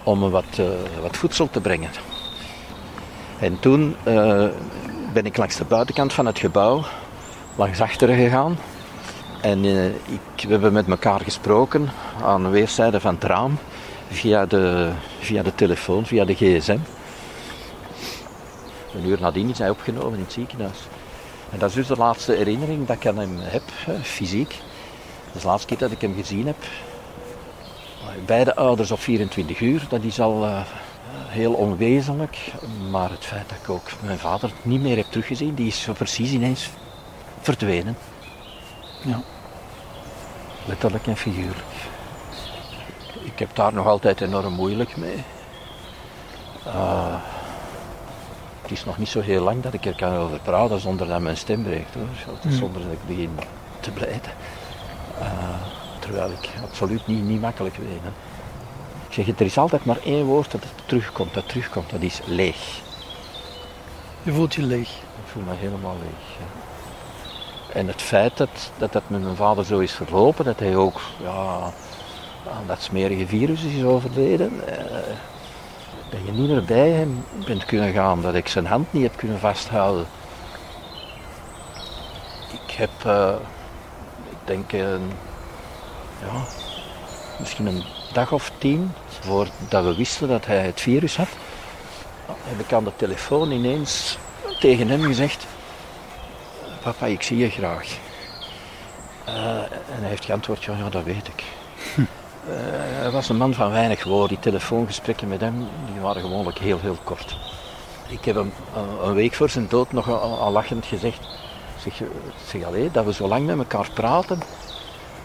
om 0.04 0.30
wat, 0.30 0.46
eh, 0.58 0.66
wat 1.02 1.18
voedsel 1.18 1.50
te 1.50 1.62
brengen. 1.62 1.90
En 3.40 3.60
toen 3.60 3.96
eh, 4.04 4.46
ben 5.14 5.26
ik 5.26 5.38
langs 5.38 5.56
de 5.56 5.66
buitenkant 5.66 6.14
van 6.14 6.26
het 6.26 6.40
gebouw, 6.40 6.84
langs 7.56 7.82
achteren 7.82 8.16
gegaan. 8.16 8.58
En 9.42 9.66
eh, 9.66 9.86
ik, 9.86 10.22
we 10.42 10.52
hebben 10.52 10.74
met 10.74 10.88
elkaar 10.88 11.20
gesproken 11.20 11.90
aan 12.24 12.52
weerszijden 12.52 13.02
van 13.02 13.14
het 13.14 13.24
raam, 13.24 13.58
via 14.10 14.46
de, 14.46 14.92
via 15.20 15.44
de 15.44 15.56
telefoon, 15.56 16.06
via 16.06 16.26
de 16.26 16.34
gsm. 16.34 16.78
Een 18.96 19.06
uur 19.06 19.18
nadien 19.20 19.50
is 19.50 19.58
hij 19.58 19.70
opgenomen 19.70 20.14
in 20.14 20.24
het 20.24 20.34
ziekenhuis. 20.34 20.78
En 21.52 21.60
dat 21.60 21.70
is 21.70 21.76
dus 21.76 21.88
de 21.88 21.96
laatste 21.96 22.34
herinnering 22.34 22.88
dat 22.88 22.96
ik 22.96 23.08
aan 23.08 23.18
hem 23.18 23.38
heb, 23.40 23.64
hè, 23.86 24.00
fysiek. 24.00 24.50
Dat 24.50 25.36
is 25.36 25.42
de 25.42 25.48
laatste 25.48 25.68
keer 25.68 25.78
dat 25.78 25.92
ik 25.92 26.02
hem 26.02 26.16
gezien 26.16 26.46
heb. 26.46 26.64
Beide 28.26 28.56
ouders 28.56 28.92
op 28.92 29.00
24 29.00 29.60
uur, 29.60 29.86
dat 29.90 30.04
is 30.04 30.20
al 30.20 30.46
eh, 30.46 30.62
heel 31.28 31.54
onwezenlijk. 31.54 32.38
Maar 32.90 33.10
het 33.10 33.26
feit 33.26 33.50
dat 33.50 33.58
ik 33.62 33.70
ook 33.70 33.90
mijn 34.04 34.18
vader 34.18 34.52
niet 34.62 34.82
meer 34.82 34.96
heb 34.96 35.06
teruggezien, 35.06 35.54
die 35.54 35.68
is 35.68 35.82
zo 35.82 35.94
precies 35.94 36.32
ineens 36.32 36.70
verdwenen. 37.42 37.98
Ja. 39.02 39.22
Letterlijk 40.66 41.08
en 41.08 41.18
figuurlijk. 41.18 41.88
Ik 43.24 43.40
heb 43.40 43.56
daar 43.56 43.74
nog 43.74 43.86
altijd 43.86 44.22
enorm 44.22 44.54
moeilijk 44.54 44.98
mee. 44.98 45.24
Eh, 46.66 47.16
het 48.62 48.72
is 48.72 48.86
nog 48.86 48.98
niet 48.98 49.10
zo 49.10 49.22
heel 49.22 49.44
lang 49.44 49.64
dat 49.64 49.74
ik 49.74 49.86
er 49.86 49.96
kan 49.96 50.16
over 50.16 50.40
praten 50.40 50.80
zonder 50.80 51.08
dat 51.08 51.20
mijn 51.20 51.38
stem 51.38 51.64
breekt 51.64 51.94
hoor. 51.94 52.36
Mm. 52.44 52.52
Zonder 52.52 52.82
dat 52.82 52.92
ik 52.92 53.08
begin 53.08 53.40
te 53.80 53.92
blijten. 53.92 54.32
Eh, 55.20 55.28
terwijl 56.00 56.32
ik 56.32 56.50
absoluut 56.64 57.08
niet, 57.08 57.24
niet 57.24 57.42
makkelijk 57.42 57.76
weet. 57.76 58.02
Hè. 58.02 58.10
Ik 59.08 59.14
zeg, 59.14 59.26
het, 59.26 59.40
er 59.40 59.46
is 59.46 59.58
altijd 59.58 59.86
maar 59.86 60.00
één 60.04 60.26
woord 60.26 60.52
dat 60.52 60.62
terugkomt, 60.86 61.34
dat 61.34 61.50
terugkomt, 61.50 61.90
dat 61.90 62.02
is 62.02 62.22
leeg. 62.26 62.82
Je 64.24 64.32
voelt 64.32 64.54
je 64.54 64.64
leeg. 64.64 64.90
Ik 64.90 65.28
voel 65.32 65.44
me 65.44 65.54
helemaal 65.56 65.96
leeg. 66.02 66.38
ja. 66.40 66.46
En 67.80 67.88
het 67.88 68.02
feit 68.02 68.38
dat, 68.38 68.72
dat 68.78 68.92
dat 68.92 69.04
met 69.08 69.22
mijn 69.22 69.36
vader 69.36 69.66
zo 69.66 69.80
is 69.80 69.92
verlopen, 69.92 70.46
dat 70.46 70.60
hij 70.60 70.76
ook 70.76 71.02
ja, 71.22 71.72
aan 72.52 72.64
dat 72.68 72.82
smerige 72.82 73.28
virus 73.28 73.64
is 73.64 73.84
overleden, 73.84 74.52
eh, 74.68 74.84
dat 76.10 76.20
je 76.26 76.32
niet 76.32 76.50
meer 76.50 76.64
bij 76.64 76.90
hem 76.90 77.26
bent 77.46 77.66
kunnen 77.66 77.94
gaan, 77.94 78.22
dat 78.22 78.36
ik 78.36 78.48
zijn 78.48 78.66
hand 78.66 78.94
niet 78.94 79.04
heb 79.04 79.18
kunnen 79.18 79.40
vasthouden. 79.40 80.06
Ik 82.66 82.72
heb, 82.72 82.90
eh, 83.06 83.34
ik 84.30 84.38
denk, 84.44 84.72
ja, 84.72 85.00
misschien 87.40 87.66
een 87.66 87.84
dag 88.14 88.32
of 88.32 88.52
tien 88.58 88.92
voordat 89.08 89.84
we 89.84 89.96
wisten 89.96 90.28
dat 90.28 90.46
hij 90.46 90.66
het 90.66 90.82
virus 90.82 91.18
had, 91.18 91.30
heb 92.26 92.60
ik 92.60 92.74
aan 92.74 92.84
de 92.84 92.96
telefoon 92.96 93.52
ineens 93.52 94.18
tegen 94.60 94.88
hem 94.88 95.04
gezegd: 95.04 95.46
Papa, 96.82 97.06
ik 97.06 97.22
zie 97.22 97.38
je 97.38 97.50
graag. 97.50 97.98
Eh, 99.26 99.56
en 99.56 100.00
hij 100.00 100.10
heeft 100.10 100.26
geantwoord: 100.26 100.64
Ja, 100.64 100.78
ja 100.78 100.90
dat 100.90 101.04
weet 101.04 101.28
ik. 101.28 101.44
Eh, 102.50 102.56
hij 103.02 103.12
was 103.12 103.30
een 103.30 103.38
man 103.38 103.54
van 103.54 103.72
weinig 103.72 104.04
woorden. 104.04 104.28
Die 104.28 104.40
telefoongesprekken 104.40 105.28
met 105.28 105.42
hem 105.42 105.68
die 105.92 106.02
waren 106.02 106.22
gewoonlijk 106.22 106.58
heel, 106.58 106.80
heel 106.80 106.98
kort. 107.04 107.38
Ik 108.08 108.26
heb 108.26 108.36
hem 108.36 108.54
eh, 108.74 109.08
een 109.08 109.14
week 109.14 109.34
voor 109.34 109.50
zijn 109.50 109.68
dood 109.68 109.92
nog 109.92 110.10
al, 110.10 110.40
al 110.40 110.52
lachend 110.52 110.86
gezegd: 110.86 111.28
Zeg, 111.84 112.02
zeg 112.48 112.64
allee, 112.64 112.92
dat 112.92 113.06
we 113.06 113.14
zo 113.14 113.28
lang 113.28 113.46
met 113.46 113.58
elkaar 113.58 113.90
praten. 113.94 114.40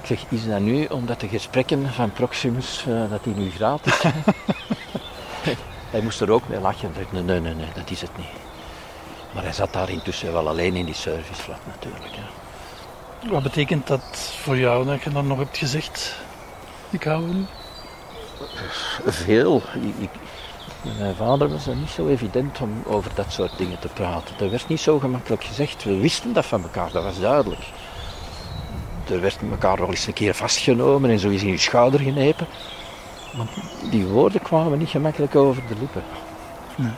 Ik 0.00 0.06
zeg, 0.06 0.24
is 0.28 0.46
dat 0.46 0.60
nu 0.60 0.84
omdat 0.84 1.20
de 1.20 1.28
gesprekken 1.28 1.92
van 1.92 2.12
Proximus, 2.12 2.84
eh, 2.88 3.10
dat 3.10 3.24
die 3.24 3.34
nu 3.34 3.50
gratis 3.50 4.00
zijn? 4.00 4.24
hij 5.90 6.00
moest 6.00 6.20
er 6.20 6.30
ook 6.30 6.48
mee 6.48 6.60
lachen. 6.60 6.92
Ik 6.98 7.12
Nee, 7.12 7.22
nee, 7.22 7.40
nee, 7.40 7.54
nee, 7.54 7.68
dat 7.74 7.90
is 7.90 8.00
het 8.00 8.16
niet. 8.16 8.26
Maar 9.34 9.42
hij 9.42 9.52
zat 9.52 9.72
daar 9.72 9.90
intussen 9.90 10.32
wel 10.32 10.48
alleen 10.48 10.74
in 10.76 10.84
die 10.84 10.94
serviceflat 10.94 11.58
natuurlijk. 11.66 12.14
Wat 13.30 13.42
betekent 13.42 13.86
dat 13.86 14.32
voor 14.40 14.56
jou 14.56 14.84
dat 14.86 15.02
je 15.02 15.10
dan 15.10 15.26
nog 15.26 15.38
hebt 15.38 15.56
gezegd? 15.58 16.16
Ik 16.90 17.02
hou 17.04 17.28
u. 17.28 17.46
Veel. 19.06 19.56
Ik, 19.74 19.94
ik- 19.98 20.22
met 20.82 20.98
mijn 20.98 21.14
vader 21.14 21.48
was 21.48 21.64
het 21.66 21.76
niet 21.76 21.88
zo 21.90 22.06
evident 22.06 22.60
om 22.60 22.82
over 22.86 23.10
dat 23.14 23.32
soort 23.32 23.58
dingen 23.58 23.78
te 23.78 23.88
praten. 23.88 24.34
Dat 24.38 24.50
werd 24.50 24.68
niet 24.68 24.80
zo 24.80 24.98
gemakkelijk 24.98 25.44
gezegd. 25.44 25.84
We 25.84 25.96
wisten 25.96 26.32
dat 26.32 26.46
van 26.46 26.62
elkaar, 26.62 26.90
dat 26.92 27.02
was 27.04 27.20
duidelijk. 27.20 27.62
Er 29.10 29.20
werd 29.20 29.38
elkaar 29.50 29.76
wel 29.78 29.88
eens 29.90 30.06
een 30.06 30.12
keer 30.12 30.34
vastgenomen 30.34 31.10
en 31.10 31.18
zo 31.18 31.28
is 31.28 31.42
in 31.42 31.48
je 31.48 31.58
schouder 31.58 32.00
genepen. 32.00 32.46
Maar 33.36 33.46
die 33.90 34.06
woorden 34.06 34.42
kwamen 34.42 34.78
niet 34.78 34.88
gemakkelijk 34.88 35.36
over 35.36 35.62
de 35.68 35.74
lippen. 35.78 36.02
Nee. 36.76 36.92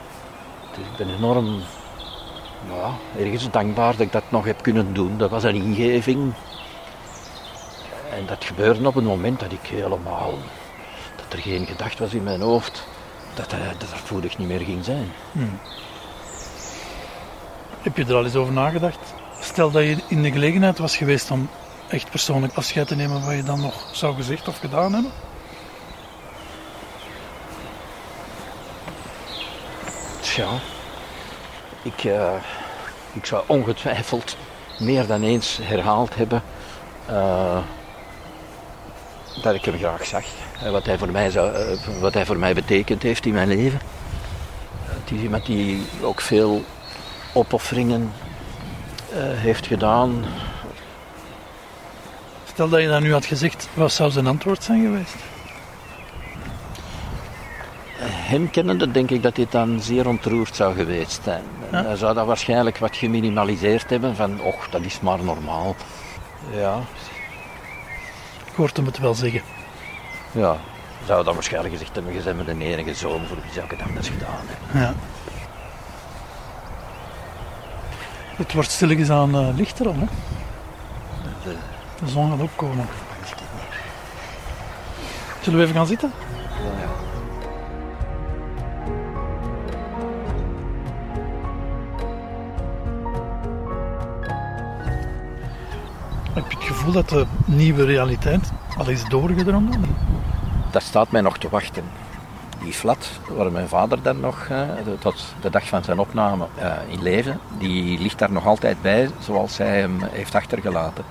Dus 0.77 0.85
ik 0.85 0.97
ben 0.97 1.15
enorm 1.15 1.61
ja, 2.69 3.21
ergens 3.23 3.51
dankbaar 3.51 3.91
dat 3.91 4.01
ik 4.01 4.11
dat 4.11 4.23
nog 4.29 4.45
heb 4.45 4.61
kunnen 4.61 4.93
doen. 4.93 5.17
Dat 5.17 5.29
was 5.29 5.43
een 5.43 5.55
ingeving. 5.55 6.33
En 8.13 8.25
dat 8.25 8.45
gebeurde 8.45 8.87
op 8.87 8.95
een 8.95 9.03
moment 9.03 9.39
dat 9.39 9.51
ik 9.51 9.67
helemaal 9.67 10.33
dat 11.15 11.33
er 11.33 11.39
geen 11.39 11.65
gedachte 11.65 12.03
was 12.03 12.13
in 12.13 12.23
mijn 12.23 12.41
hoofd 12.41 12.87
dat 13.33 13.51
hij 13.51 13.75
dat 13.77 13.91
er 13.91 13.97
spoedig 13.97 14.37
niet 14.37 14.47
meer 14.47 14.59
ging 14.59 14.85
zijn. 14.85 15.11
Heb 17.81 17.97
je 17.97 18.05
er 18.05 18.15
al 18.15 18.25
eens 18.25 18.35
over 18.35 18.53
nagedacht? 18.53 18.99
Stel 19.39 19.71
dat 19.71 19.83
je 19.83 19.97
in 20.07 20.21
de 20.21 20.31
gelegenheid 20.31 20.77
was 20.77 20.97
geweest 20.97 21.31
om 21.31 21.49
echt 21.87 22.09
persoonlijk 22.09 22.53
afscheid 22.53 22.87
te 22.87 22.95
nemen, 22.95 23.25
wat 23.25 23.35
je 23.35 23.43
dan 23.43 23.61
nog 23.61 23.89
zou 23.91 24.15
gezegd 24.15 24.47
of 24.47 24.59
gedaan 24.59 24.93
hebben? 24.93 25.11
Tja, 30.21 30.47
ik, 31.81 32.03
eh, 32.03 32.33
ik 33.13 33.25
zou 33.25 33.43
ongetwijfeld 33.47 34.37
meer 34.79 35.07
dan 35.07 35.23
eens 35.23 35.59
herhaald 35.61 36.15
hebben 36.15 36.43
eh, 37.05 37.57
dat 39.41 39.55
ik 39.55 39.65
hem 39.65 39.77
graag 39.77 40.05
zag. 40.05 40.23
En 40.61 40.71
wat, 40.71 40.85
hij 40.85 40.97
voor 40.97 41.11
mij 41.11 41.29
zou, 41.29 41.53
eh, 41.53 41.77
wat 41.99 42.13
hij 42.13 42.25
voor 42.25 42.37
mij 42.37 42.53
betekend 42.53 43.03
heeft 43.03 43.25
in 43.25 43.33
mijn 43.33 43.47
leven. 43.47 43.79
Het 44.85 45.11
is 45.11 45.21
iemand 45.21 45.45
die 45.45 45.85
ook 46.01 46.21
veel 46.21 46.63
opofferingen 47.33 48.11
eh, 49.11 49.19
heeft 49.19 49.67
gedaan. 49.67 50.25
Stel 52.45 52.69
dat 52.69 52.81
je 52.81 52.87
dat 52.87 53.01
nu 53.01 53.11
had 53.11 53.25
gezegd, 53.25 53.67
wat 53.73 53.91
zou 53.91 54.11
zijn 54.11 54.27
antwoord 54.27 54.63
zijn 54.63 54.81
geweest? 54.81 55.15
Hem 58.27 58.49
kennende 58.49 58.91
denk 58.91 59.09
ik 59.11 59.23
dat 59.23 59.35
dit 59.35 59.51
dan 59.51 59.79
zeer 59.81 60.07
ontroerd 60.07 60.55
zou 60.55 60.75
geweest 60.75 61.23
zijn. 61.23 61.43
Ja. 61.71 61.83
Hij 61.83 61.95
zou 61.95 62.13
dat 62.13 62.25
waarschijnlijk 62.25 62.77
wat 62.77 62.95
geminimaliseerd 62.95 63.89
hebben 63.89 64.15
van, 64.15 64.41
och, 64.41 64.69
dat 64.69 64.81
is 64.81 64.99
maar 64.99 65.23
normaal. 65.23 65.75
Ja, 66.53 66.79
Ik 68.45 68.53
hoorde 68.55 68.73
hem 68.75 68.85
het 68.85 68.97
wel 68.99 69.13
zeggen. 69.13 69.41
ja. 70.31 70.57
Zou 71.05 71.23
dan 71.23 71.33
waarschijnlijk 71.33 71.73
gezegd 71.73 71.95
hebben, 71.95 72.13
je 72.13 72.21
bent 72.21 72.45
mijn 72.45 72.61
enige 72.61 72.93
zoon, 72.93 73.25
voor 73.27 73.37
wie 73.43 73.51
zou 73.53 73.65
ik 73.65 73.71
het 73.71 73.81
anders 73.87 74.07
gedaan 74.09 74.41
hebben. 74.45 74.81
Ja. 74.81 74.93
Het 78.35 78.53
wordt 78.53 78.71
stilletjes 78.71 79.09
aan 79.09 79.35
eh, 79.35 79.47
lichter 79.55 79.87
al, 79.87 79.93
hè? 79.93 80.05
De, 81.43 81.55
De 81.99 82.07
zon 82.09 82.29
gaat 82.31 82.39
opkomen. 82.41 82.87
Zullen 85.41 85.59
we 85.59 85.65
even 85.65 85.75
gaan 85.77 85.87
zitten? 85.87 86.11
ja. 86.79 87.06
Heb 96.37 96.51
je 96.51 96.57
het 96.57 96.67
gevoel 96.67 96.91
dat 96.91 97.09
de 97.09 97.25
nieuwe 97.45 97.85
realiteit 97.85 98.51
al 98.77 98.89
is 98.89 99.03
doorgedrongen? 99.03 99.95
Dat 100.71 100.81
staat 100.81 101.11
mij 101.11 101.21
nog 101.21 101.37
te 101.37 101.49
wachten. 101.49 101.83
Die 102.63 102.73
flat, 102.73 103.09
waar 103.29 103.51
mijn 103.51 103.67
vader 103.67 104.01
dan 104.01 104.19
nog, 104.19 104.47
eh, 104.49 104.61
tot 104.99 105.25
de 105.41 105.49
dag 105.49 105.67
van 105.67 105.83
zijn 105.83 105.99
opname 105.99 106.47
eh, 106.55 106.71
in 106.87 107.01
leven, 107.01 107.39
die 107.57 107.99
ligt 107.99 108.19
daar 108.19 108.31
nog 108.31 108.45
altijd 108.45 108.81
bij 108.81 109.09
zoals 109.19 109.57
hij 109.57 109.79
hem 109.79 109.99
heeft 110.01 110.35
achtergelaten. 110.35 111.03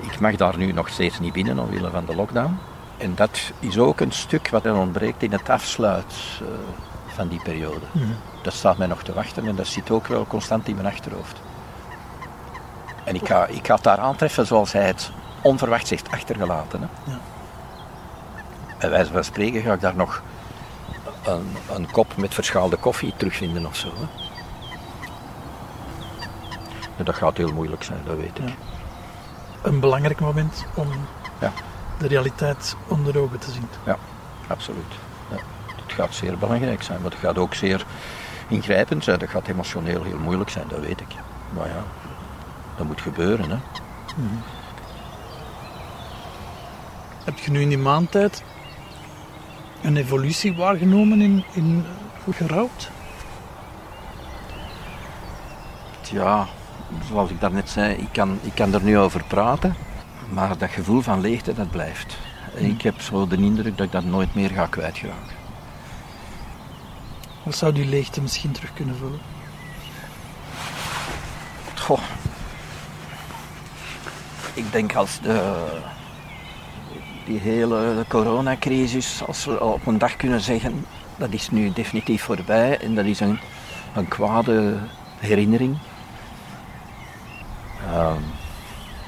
Ik 0.00 0.20
mag 0.20 0.36
daar 0.36 0.58
nu 0.58 0.72
nog 0.72 0.88
steeds 0.88 1.20
niet 1.20 1.32
binnen 1.32 1.58
omwille 1.58 1.90
van 1.90 2.04
de 2.04 2.14
lockdown. 2.14 2.58
En 2.96 3.12
dat 3.14 3.52
is 3.58 3.78
ook 3.78 4.00
een 4.00 4.12
stuk 4.12 4.48
wat 4.48 4.64
er 4.64 4.76
ontbreekt 4.76 5.22
in 5.22 5.32
het 5.32 5.48
afsluit 5.48 6.14
eh, 6.40 6.46
van 7.06 7.28
die 7.28 7.40
periode. 7.42 7.86
Dat 8.42 8.52
staat 8.52 8.78
mij 8.78 8.86
nog 8.86 9.02
te 9.02 9.12
wachten 9.12 9.46
en 9.46 9.56
dat 9.56 9.66
zit 9.66 9.90
ook 9.90 10.06
wel 10.06 10.26
constant 10.26 10.68
in 10.68 10.74
mijn 10.74 10.86
achterhoofd. 10.86 11.45
En 13.06 13.14
ik 13.14 13.26
ga, 13.26 13.46
ik 13.46 13.66
ga 13.66 13.74
het 13.74 13.82
daar 13.84 13.98
aantreffen 13.98 14.46
zoals 14.46 14.72
hij 14.72 14.86
het 14.86 15.10
onverwachts 15.42 15.90
heeft 15.90 16.10
achtergelaten. 16.10 16.80
Hè. 16.80 17.10
Ja. 17.12 17.18
Bij 18.78 18.90
wijze 18.90 19.12
van 19.12 19.24
spreken 19.24 19.62
ga 19.62 19.72
ik 19.72 19.80
daar 19.80 19.96
nog 19.96 20.22
een, 21.24 21.56
een 21.74 21.90
kop 21.90 22.16
met 22.16 22.34
verschaalde 22.34 22.76
koffie 22.76 23.12
terugvinden 23.16 23.66
of 23.66 23.76
zo. 23.76 23.88
Hè. 23.96 24.06
Ja, 26.96 27.04
dat 27.04 27.14
gaat 27.14 27.36
heel 27.36 27.52
moeilijk 27.52 27.82
zijn, 27.82 28.00
dat 28.06 28.16
weet 28.16 28.38
ik. 28.38 28.48
Ja. 28.48 28.54
Een 29.62 29.80
belangrijk 29.80 30.20
moment 30.20 30.64
om 30.74 30.88
Ja. 31.38 31.52
de 31.98 32.06
realiteit 32.06 32.76
onder 32.88 33.18
ogen 33.20 33.38
te 33.38 33.50
zien. 33.50 33.68
Ja, 33.84 33.96
absoluut. 34.46 34.92
Ja. 35.30 35.36
Het 35.84 35.92
gaat 35.92 36.14
zeer 36.14 36.38
belangrijk 36.38 36.82
zijn, 36.82 37.00
maar 37.02 37.10
het 37.10 37.20
gaat 37.20 37.38
ook 37.38 37.54
zeer 37.54 37.84
ingrijpend 38.48 39.04
zijn. 39.04 39.18
Dat 39.18 39.28
gaat 39.28 39.46
emotioneel 39.48 40.02
heel 40.02 40.18
moeilijk 40.18 40.50
zijn, 40.50 40.64
dat 40.68 40.80
weet 40.80 41.00
ik. 41.00 41.14
Maar 41.52 41.66
ja, 41.68 41.82
dat 42.76 42.86
moet 42.86 43.00
gebeuren. 43.00 43.50
Hè. 43.50 43.56
Heb 47.24 47.38
je 47.38 47.50
nu 47.50 47.60
in 47.60 47.68
die 47.68 47.78
maandtijd 47.78 48.42
een 49.82 49.96
evolutie 49.96 50.54
waargenomen 50.54 51.20
in, 51.20 51.44
in 51.52 51.84
gerouwd? 52.30 52.90
Ja, 56.10 56.46
zoals 57.08 57.30
ik 57.30 57.40
daarnet 57.40 57.70
zei, 57.70 57.94
ik 57.94 58.08
kan, 58.12 58.38
ik 58.42 58.54
kan 58.54 58.74
er 58.74 58.82
nu 58.82 58.98
over 58.98 59.24
praten, 59.24 59.74
maar 60.28 60.58
dat 60.58 60.70
gevoel 60.70 61.00
van 61.00 61.20
leegte, 61.20 61.54
dat 61.54 61.70
blijft. 61.70 62.16
Ik 62.54 62.82
heb 62.82 63.00
zo 63.00 63.26
de 63.26 63.36
indruk 63.36 63.76
dat 63.76 63.86
ik 63.86 63.92
dat 63.92 64.04
nooit 64.04 64.34
meer 64.34 64.50
ga 64.50 64.66
kwijtraken. 64.66 65.36
Wat 67.42 67.56
zou 67.56 67.72
die 67.72 67.86
leegte 67.86 68.20
misschien 68.20 68.52
terug 68.52 68.72
kunnen 68.72 68.96
vullen? 68.96 69.20
Goh. 71.74 72.00
Ik 74.56 74.72
denk 74.72 74.94
als 74.94 75.20
de, 75.20 75.64
die 77.24 77.38
hele 77.38 78.04
coronacrisis, 78.08 79.22
als 79.26 79.44
we 79.44 79.64
op 79.64 79.86
een 79.86 79.98
dag 79.98 80.16
kunnen 80.16 80.40
zeggen, 80.40 80.86
dat 81.16 81.32
is 81.32 81.50
nu 81.50 81.72
definitief 81.72 82.22
voorbij 82.22 82.78
en 82.80 82.94
dat 82.94 83.04
is 83.04 83.20
een, 83.20 83.38
een 83.94 84.08
kwade 84.08 84.78
herinnering. 85.18 85.78
Ehm, 87.86 88.20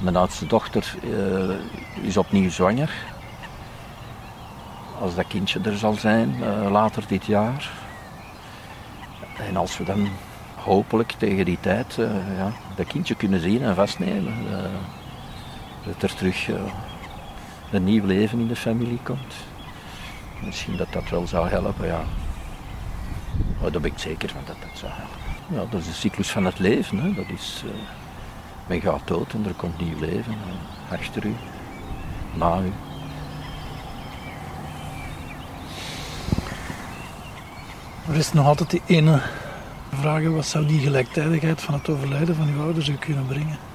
mijn 0.01 0.17
oudste 0.17 0.47
dochter 0.47 0.95
eh, 1.03 2.05
is 2.07 2.17
opnieuw 2.17 2.51
zwanger. 2.51 2.91
Als 5.01 5.15
dat 5.15 5.27
kindje 5.27 5.61
er 5.65 5.77
zal 5.77 5.95
zijn, 5.95 6.43
eh, 6.43 6.71
later 6.71 7.05
dit 7.09 7.25
jaar. 7.25 7.71
En 9.49 9.57
als 9.57 9.79
we 9.79 9.85
dan 9.85 10.09
hopelijk 10.55 11.15
tegen 11.19 11.45
die 11.45 11.59
tijd 11.61 11.99
eh, 11.99 12.37
ja, 12.37 12.53
dat 12.77 12.87
kindje 12.87 13.15
kunnen 13.15 13.41
zien 13.41 13.63
en 13.63 13.75
vastnemen. 13.75 14.35
Dat 15.85 16.03
er 16.03 16.15
terug 16.15 16.49
eh, 16.49 16.55
een 17.73 17.85
nieuw 17.85 18.05
leven 18.07 18.39
in 18.41 18.49
de 18.49 18.57
familie 18.57 18.99
komt. 19.03 19.35
Misschien 20.45 20.77
dat 20.77 20.93
dat 20.93 21.09
wel 21.11 21.27
zou 21.27 21.49
helpen, 21.49 21.87
ja. 21.87 22.03
Maar 23.61 23.73
daar 23.73 23.81
ben 23.81 23.91
ik 23.91 23.99
zeker 23.99 24.29
van 24.29 24.43
dat 24.47 24.57
dat 24.61 24.79
zou 24.79 24.93
helpen. 24.95 25.57
Ja, 25.59 25.71
dat 25.71 25.81
is 25.81 25.87
de 25.87 25.93
cyclus 25.93 26.31
van 26.31 26.45
het 26.45 26.59
leven. 26.59 26.99
Hè. 26.99 27.15
Dat 27.15 27.29
is, 27.29 27.63
eh, 27.65 27.71
men 28.67 28.81
gaat 28.81 29.07
dood 29.07 29.33
en 29.33 29.47
er 29.47 29.55
komt 29.55 29.79
nieuw 29.81 29.99
leven. 29.99 30.33
eh, 30.33 30.93
achter 30.93 31.25
u, 31.25 31.35
na 32.35 32.61
u. 32.61 32.73
Er 38.09 38.17
is 38.17 38.33
nog 38.33 38.47
altijd 38.47 38.71
die 38.71 38.83
ene 38.87 39.21
vraag, 39.93 40.23
wat 40.23 40.47
zou 40.47 40.67
die 40.67 40.81
gelijktijdigheid 40.81 41.63
van 41.63 41.75
het 41.75 41.89
overlijden 41.89 42.35
van 42.35 42.49
uw 42.49 42.63
ouders 42.63 42.89
u 42.89 42.95
kunnen 42.95 43.27
brengen? 43.27 43.68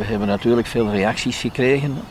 We 0.00 0.06
hebben 0.06 0.28
natuurlijk 0.28 0.66
veel 0.66 0.90
reacties 0.90 1.40
gekregen. 1.40 2.02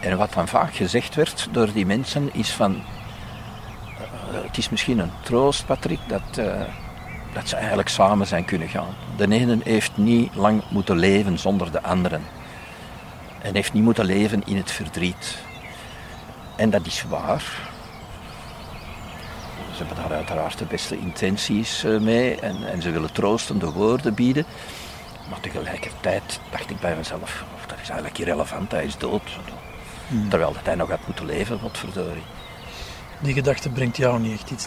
En 0.00 0.16
wat 0.16 0.32
dan 0.32 0.48
vaak 0.48 0.74
gezegd 0.74 1.14
werd 1.14 1.48
door 1.50 1.72
die 1.72 1.86
mensen 1.86 2.34
is 2.34 2.50
van... 2.50 2.74
eh, 2.74 4.44
het 4.44 4.58
is 4.58 4.68
misschien 4.68 4.98
een 4.98 5.10
troost, 5.22 5.66
Patrick, 5.66 5.98
dat, 6.08 6.38
eh, 6.38 6.60
dat 7.32 7.48
ze 7.48 7.56
eigenlijk 7.56 7.88
samen 7.88 8.26
zijn 8.26 8.44
kunnen 8.44 8.68
gaan. 8.68 8.94
De 9.16 9.30
ene 9.30 9.58
heeft 9.64 9.96
niet 9.96 10.34
lang 10.34 10.62
moeten 10.68 10.98
leven 10.98 11.38
zonder 11.38 11.72
de 11.72 11.82
anderen. 11.82 12.22
En 13.42 13.54
heeft 13.54 13.72
niet 13.72 13.82
moeten 13.82 14.04
leven 14.04 14.42
in 14.46 14.56
het 14.56 14.70
verdriet. 14.70 15.38
En 16.56 16.70
dat 16.70 16.86
is 16.86 17.04
waar. 17.08 17.44
Ze 19.72 19.84
hebben 19.84 19.96
daar 20.02 20.16
uiteraard 20.16 20.58
de 20.58 20.64
beste 20.64 20.98
intenties 20.98 21.84
eh, 21.84 21.98
mee 21.98 22.40
en, 22.40 22.56
en 22.72 22.82
ze 22.82 22.90
willen 22.90 23.12
troostende 23.12 23.70
woorden 23.70 24.14
bieden. 24.14 24.46
Maar 25.28 25.40
tegelijkertijd 25.40 26.40
dacht 26.50 26.70
ik 26.70 26.80
bij 26.80 26.96
mezelf, 26.96 27.44
"Oh, 27.54 27.68
dat 27.68 27.78
is 27.82 27.88
eigenlijk 27.88 28.18
irrelevant, 28.18 28.70
hij 28.70 28.84
is 28.84 28.98
dood. 28.98 29.38
Terwijl 30.28 30.52
dat 30.52 30.64
hij 30.64 30.74
nog 30.74 30.90
had 30.90 31.06
moeten 31.06 31.26
leven, 31.26 31.58
wat 31.62 31.78
verdorie. 31.78 32.22
Die 33.20 33.34
gedachte 33.34 33.68
brengt 33.70 33.96
jou 33.96 34.20
niet 34.20 34.32
echt 34.32 34.50
iets. 34.50 34.66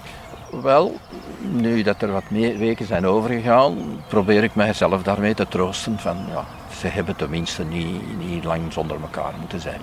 Wel, 0.62 0.98
nu 1.40 1.82
dat 1.82 2.02
er 2.02 2.12
wat 2.12 2.30
meer 2.30 2.58
weken 2.58 2.86
zijn 2.86 3.06
overgegaan, 3.06 4.04
probeer 4.08 4.44
ik 4.44 4.56
mijzelf 4.56 5.04
daarmee 5.04 5.34
te 5.34 5.48
troosten 5.48 6.00
van, 6.00 6.18
ja, 6.28 6.46
ze 6.80 6.88
hebben 6.88 7.16
tenminste 7.16 7.64
niet, 7.64 8.18
niet 8.18 8.44
lang 8.44 8.74
zonder 8.74 9.02
elkaar 9.02 9.34
moeten 9.40 9.60
zijn. 9.60 9.82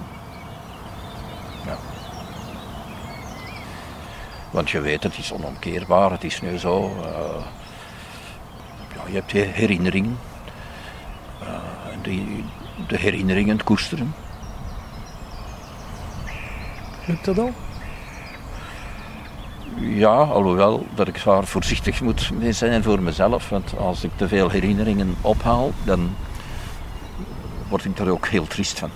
Ja. 1.66 1.76
Want 4.50 4.70
je 4.70 4.80
weet, 4.80 5.02
het 5.02 5.18
is 5.18 5.32
onomkeerbaar, 5.32 6.10
het 6.10 6.24
is 6.24 6.40
nu 6.40 6.58
zo. 6.58 6.96
ja, 8.94 9.02
je 9.06 9.14
hebt 9.14 9.30
je 9.30 9.38
herinnering. 9.40 10.16
Die, 12.06 12.44
de 12.88 12.98
herinneringen 12.98 13.64
koesteren. 13.64 14.14
Lukt 17.06 17.24
dat 17.24 17.38
al? 17.38 17.52
Ja, 19.80 20.14
alhoewel 20.14 20.86
dat 20.94 21.08
ik 21.08 21.16
zwaar 21.16 21.44
voorzichtig 21.44 22.00
moet 22.00 22.30
zijn 22.50 22.82
voor 22.82 23.02
mezelf. 23.02 23.48
Want 23.48 23.78
als 23.78 24.04
ik 24.04 24.10
te 24.16 24.28
veel 24.28 24.50
herinneringen 24.50 25.14
ophaal, 25.20 25.72
dan 25.84 26.14
word 27.68 27.84
ik 27.84 27.98
er 27.98 28.10
ook 28.10 28.26
heel 28.26 28.46
triest 28.46 28.78
van. 28.78 28.90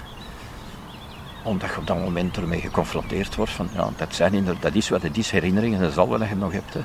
Omdat 1.45 1.71
je 1.71 1.77
op 1.79 1.87
dat 1.87 1.99
moment 1.99 2.37
ermee 2.37 2.61
geconfronteerd 2.61 3.35
wordt 3.35 3.53
van, 3.53 3.69
ja, 3.75 3.89
dat, 3.97 4.15
zijn 4.15 4.35
inderdaad, 4.35 4.63
dat 4.63 4.75
is 4.75 4.89
wat 4.89 5.03
het 5.03 5.19
is, 5.19 5.31
herinneringen, 5.31 5.81
dat 5.81 5.91
is 5.91 5.97
al 5.97 6.09
wat 6.09 6.29
je 6.29 6.37
nog 6.37 6.53
hebt. 6.53 6.75
Hè. 6.75 6.81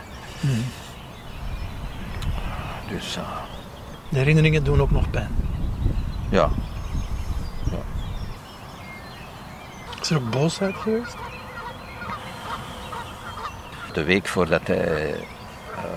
Dus 2.90 3.16
eh, 3.16 3.24
De 4.10 4.18
herinneringen 4.18 4.64
doen 4.64 4.82
ook 4.82 4.92
nog 4.92 5.10
pijn. 5.10 5.55
Ja, 6.36 6.50
Is 10.02 10.10
er 10.10 10.18
ook 10.18 10.30
boosheid 10.30 10.76
geweest? 10.76 11.16
de 13.94 14.04
week 14.04 14.28
voordat 14.28 14.68
hij 14.68 15.14
eh, 15.14 15.24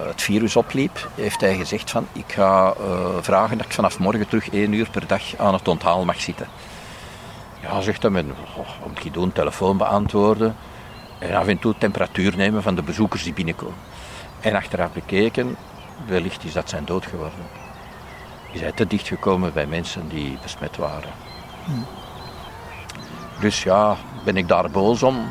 het 0.07 0.23
virus 0.23 0.57
opliep, 0.57 1.09
heeft 1.15 1.41
hij 1.41 1.57
gezegd 1.57 1.91
van 1.91 2.07
ik 2.13 2.33
ga 2.33 2.73
eh, 2.73 3.17
vragen 3.21 3.57
dat 3.59 3.67
ik 3.67 3.73
vanaf 3.73 3.99
morgen 3.99 4.29
terug 4.29 4.51
één 4.51 4.73
uur 4.73 4.91
per 4.91 5.07
dag 5.07 5.37
aan 5.37 5.55
het 5.55 5.69
onthaal 5.69 6.05
mag 6.05 6.21
zitten. 6.21 6.47
Ja, 7.61 7.81
zegt 7.81 8.03
hij, 8.03 8.11
met, 8.11 8.25
oh, 8.57 8.69
moet 8.87 9.03
je 9.03 9.11
doen? 9.11 9.33
Telefoon 9.33 9.77
beantwoorden 9.77 10.57
en 11.19 11.35
af 11.35 11.47
en 11.47 11.59
toe 11.59 11.75
temperatuur 11.79 12.37
nemen 12.37 12.63
van 12.63 12.75
de 12.75 12.83
bezoekers 12.83 13.23
die 13.23 13.33
binnenkomen. 13.33 13.79
En 14.41 14.55
achteraf 14.55 14.93
bekeken, 14.93 15.57
wellicht 16.07 16.45
is 16.45 16.53
dat 16.53 16.69
zijn 16.69 16.85
dood 16.85 17.07
geworden. 17.07 17.68
Is 18.53 18.61
hij 18.61 18.73
te 18.73 18.87
dicht 18.87 19.07
gekomen 19.07 19.53
bij 19.53 19.67
mensen 19.67 20.09
die 20.09 20.39
besmet 20.43 20.77
waren. 20.77 21.11
Dus 23.41 23.63
ja, 23.63 23.97
ben 24.25 24.37
ik 24.37 24.49
daar 24.49 24.71
boos 24.71 25.03
om? 25.03 25.29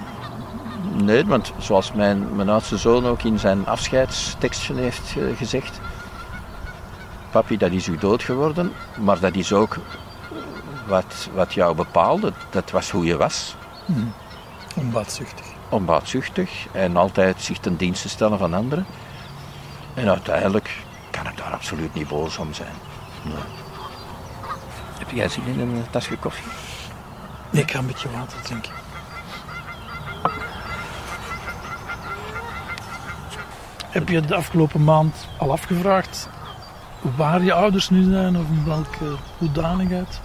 Nee, 0.93 1.25
want 1.25 1.53
zoals 1.57 1.93
mijn, 1.93 2.35
mijn 2.35 2.49
oudste 2.49 2.77
zoon 2.77 3.05
ook 3.05 3.23
in 3.23 3.39
zijn 3.39 3.67
afscheidstekstje 3.67 4.73
heeft 4.73 5.15
eh, 5.17 5.37
gezegd. 5.37 5.79
Papi, 7.31 7.57
dat 7.57 7.71
is 7.71 7.87
u 7.87 7.97
dood 7.97 8.23
geworden, 8.23 8.71
maar 8.97 9.19
dat 9.19 9.35
is 9.35 9.53
ook 9.53 9.77
wat, 10.87 11.29
wat 11.33 11.53
jou 11.53 11.75
bepaalde. 11.75 12.33
Dat 12.49 12.71
was 12.71 12.91
hoe 12.91 13.05
je 13.05 13.17
was. 13.17 13.55
Onbaatzuchtig. 14.75 15.45
Onbaatzuchtig 15.69 16.67
en 16.71 16.97
altijd 16.97 17.41
zich 17.41 17.57
ten 17.57 17.75
dienste 17.75 18.09
stellen 18.09 18.37
van 18.37 18.53
anderen. 18.53 18.85
En 19.93 20.09
uiteindelijk 20.09 20.83
kan 21.11 21.27
ik 21.27 21.37
daar 21.37 21.51
absoluut 21.51 21.93
niet 21.93 22.07
boos 22.07 22.37
om 22.37 22.53
zijn. 22.53 22.75
Nee. 23.27 23.43
Heb 24.99 25.11
jij 25.11 25.29
zin 25.29 25.43
in 25.45 25.59
een 25.59 25.85
tasje 25.89 26.17
koffie? 26.17 26.45
Nee, 27.49 27.61
ik 27.61 27.71
ga 27.71 27.79
een 27.79 27.87
beetje 27.87 28.09
water 28.11 28.41
drinken. 28.41 28.71
Heb 33.89 34.09
je 34.09 34.21
de 34.21 34.35
afgelopen 34.35 34.83
maand 34.83 35.27
al 35.37 35.51
afgevraagd 35.51 36.29
waar 37.01 37.43
je 37.43 37.53
ouders 37.53 37.89
nu 37.89 38.11
zijn 38.11 38.37
of 38.37 38.45
in 38.47 38.65
welke 38.65 39.15
hoedanigheid? 39.37 40.19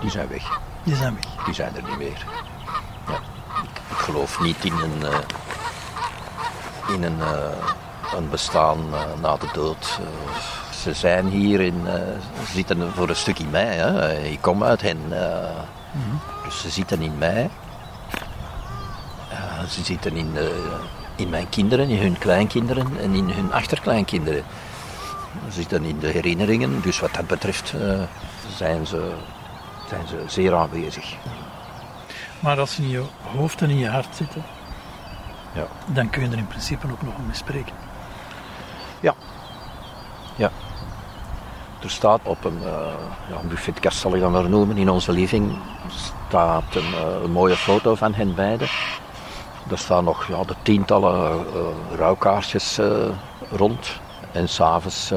Die 0.00 0.10
zijn 0.10 0.28
weg. 0.28 0.60
Die 0.82 0.96
zijn 0.96 1.14
weg. 1.14 1.44
Die 1.44 1.54
zijn 1.54 1.76
er 1.76 1.82
niet 1.82 1.98
meer. 1.98 2.26
Ja. 3.06 3.14
Ik, 3.62 3.80
ik 3.90 3.96
geloof 3.96 4.40
niet 4.40 4.64
in 4.64 4.72
een, 4.72 5.06
eh, 5.06 5.18
in 6.94 7.02
een, 7.02 7.20
eh, 7.20 8.16
een 8.16 8.28
bestaan 8.30 8.78
eh, 8.94 9.00
na 9.20 9.36
de 9.36 9.48
dood. 9.52 10.00
Eh, 10.82 10.92
ze 10.92 10.94
zijn 10.94 11.28
hier 11.28 11.60
in, 11.60 11.80
uh, 11.84 11.92
ze 12.46 12.52
zitten 12.52 12.92
voor 12.92 13.08
een 13.08 13.16
stuk 13.16 13.38
in 13.38 13.50
mij. 13.50 13.76
Hè. 13.76 14.18
Ik 14.18 14.40
kom 14.40 14.64
uit 14.64 14.82
hen. 14.82 14.98
Uh, 15.10 15.16
mm-hmm. 15.92 16.20
Dus 16.44 16.60
ze 16.60 16.70
zitten 16.70 17.02
in 17.02 17.18
mij. 17.18 17.50
Uh, 19.32 19.68
ze 19.68 19.84
zitten 19.84 20.16
in, 20.16 20.36
in 21.16 21.30
mijn 21.30 21.48
kinderen, 21.48 21.88
in 21.88 21.98
hun 21.98 22.18
kleinkinderen 22.18 22.98
en 23.00 23.14
in 23.14 23.30
hun 23.30 23.52
achterkleinkinderen. 23.52 24.44
Ze 25.46 25.52
zitten 25.52 25.84
in 25.84 25.98
de 25.98 26.06
herinneringen, 26.06 26.80
dus 26.82 27.00
wat 27.00 27.14
dat 27.14 27.26
betreft 27.26 27.74
zijn, 28.56 28.86
ze, 28.86 29.12
zijn 29.88 30.06
ze 30.06 30.22
zeer 30.26 30.54
aanwezig. 30.54 31.14
Maar 32.40 32.60
als 32.60 32.74
ze 32.74 32.82
in 32.82 32.88
je 32.88 33.04
hoofd 33.36 33.62
en 33.62 33.70
in 33.70 33.78
je 33.78 33.88
hart 33.88 34.16
zitten, 34.16 34.42
ja. 35.54 35.66
dan 35.86 36.10
kun 36.10 36.22
je 36.22 36.28
er 36.28 36.38
in 36.38 36.46
principe 36.46 36.86
ook 36.90 37.02
nog 37.02 37.14
mee 37.26 37.36
spreken. 37.36 37.74
Ja. 39.00 39.14
Ja. 40.36 40.50
Er 41.82 41.90
staat 41.90 42.20
op 42.22 42.44
een, 42.44 42.58
uh, 42.64 42.70
ja, 43.30 43.48
buffetkast 43.48 43.98
zal 43.98 44.14
ik 44.14 44.20
dan 44.20 44.32
maar 44.32 44.48
noemen, 44.48 44.76
in 44.76 44.90
onze 44.90 45.12
living 45.12 45.58
staat 46.28 46.74
een, 46.74 46.90
uh, 46.90 47.22
een 47.22 47.30
mooie 47.30 47.56
foto 47.56 47.94
van 47.94 48.14
hen 48.14 48.34
beiden. 48.34 48.68
Er 49.70 49.78
staan 49.78 50.04
nog 50.04 50.26
ja, 50.26 50.44
de 50.44 50.54
tientallen 50.62 51.46
uh, 51.54 51.96
rouwkaarsjes 51.96 52.80
rond. 53.50 54.00
En 54.32 54.48
s'avonds 54.48 55.12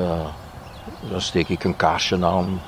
steek 1.17 1.49
ik 1.49 1.63
een 1.63 1.75
kaarsje 1.75 2.25
aan. 2.25 2.61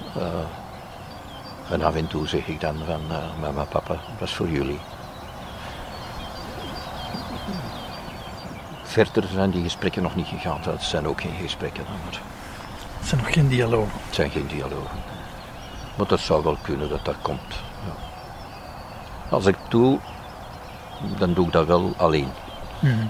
en 1.69 1.81
af 1.81 1.95
en 1.95 2.07
toe 2.07 2.27
zeg 2.27 2.47
ik 2.47 2.59
dan 2.61 2.75
van 2.85 3.01
mama, 3.41 3.63
papa, 3.63 3.95
dat 4.19 4.27
is 4.27 4.33
voor 4.33 4.49
jullie. 4.49 4.79
verder 9.03 9.27
zijn 9.33 9.51
die 9.51 9.63
gesprekken 9.63 10.03
nog 10.03 10.15
niet 10.15 10.27
gegaan. 10.27 10.59
Het 10.61 10.83
zijn 10.83 11.07
ook 11.07 11.21
geen 11.21 11.35
gesprekken. 11.41 11.83
Het 12.97 13.07
zijn 13.07 13.21
nog 13.21 13.33
geen 13.33 13.47
dialogen. 13.47 13.99
Het 14.05 14.15
zijn 14.15 14.29
geen 14.29 14.47
dialogen. 14.47 14.99
Maar 15.97 16.07
dat 16.07 16.19
zou 16.19 16.43
wel 16.43 16.57
kunnen 16.61 16.89
dat 16.89 17.05
dat 17.05 17.15
komt. 17.21 17.55
Ja. 17.85 17.93
Als 19.29 19.45
ik 19.45 19.57
doe, 19.69 19.99
dan 21.17 21.33
doe 21.33 21.45
ik 21.45 21.51
dat 21.51 21.67
wel 21.67 21.93
alleen. 21.97 22.29
Mm. 22.79 23.09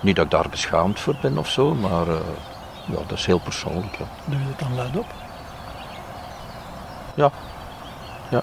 Niet 0.00 0.16
dat 0.16 0.24
ik 0.24 0.30
daar 0.30 0.48
beschaamd 0.48 1.00
voor 1.00 1.16
ben 1.22 1.38
of 1.38 1.48
zo, 1.48 1.74
maar 1.74 2.08
uh, 2.08 2.14
ja, 2.86 2.98
dat 3.06 3.18
is 3.18 3.26
heel 3.26 3.38
persoonlijk. 3.38 3.98
Ja. 3.98 4.04
Doe 4.24 4.38
je 4.38 4.46
dat 4.46 4.58
dan 4.58 4.74
luid 4.74 4.96
op? 4.96 5.14
Ja. 7.14 7.30
Ja. 8.30 8.42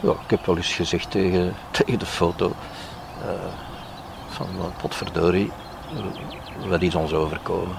Ja, 0.00 0.10
ik 0.10 0.30
heb 0.30 0.46
wel 0.46 0.56
eens 0.56 0.74
gezegd 0.74 1.10
tegen, 1.10 1.54
tegen 1.70 1.98
de 1.98 2.06
foto 2.06 2.52
uh, 3.24 3.30
van 4.28 4.46
potverdorie, 4.80 5.52
wat 6.66 6.82
is 6.82 6.94
ons 6.94 7.12
overkomen. 7.12 7.76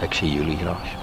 Ik 0.00 0.14
zie 0.14 0.32
jullie 0.32 0.56
graag. 0.56 0.96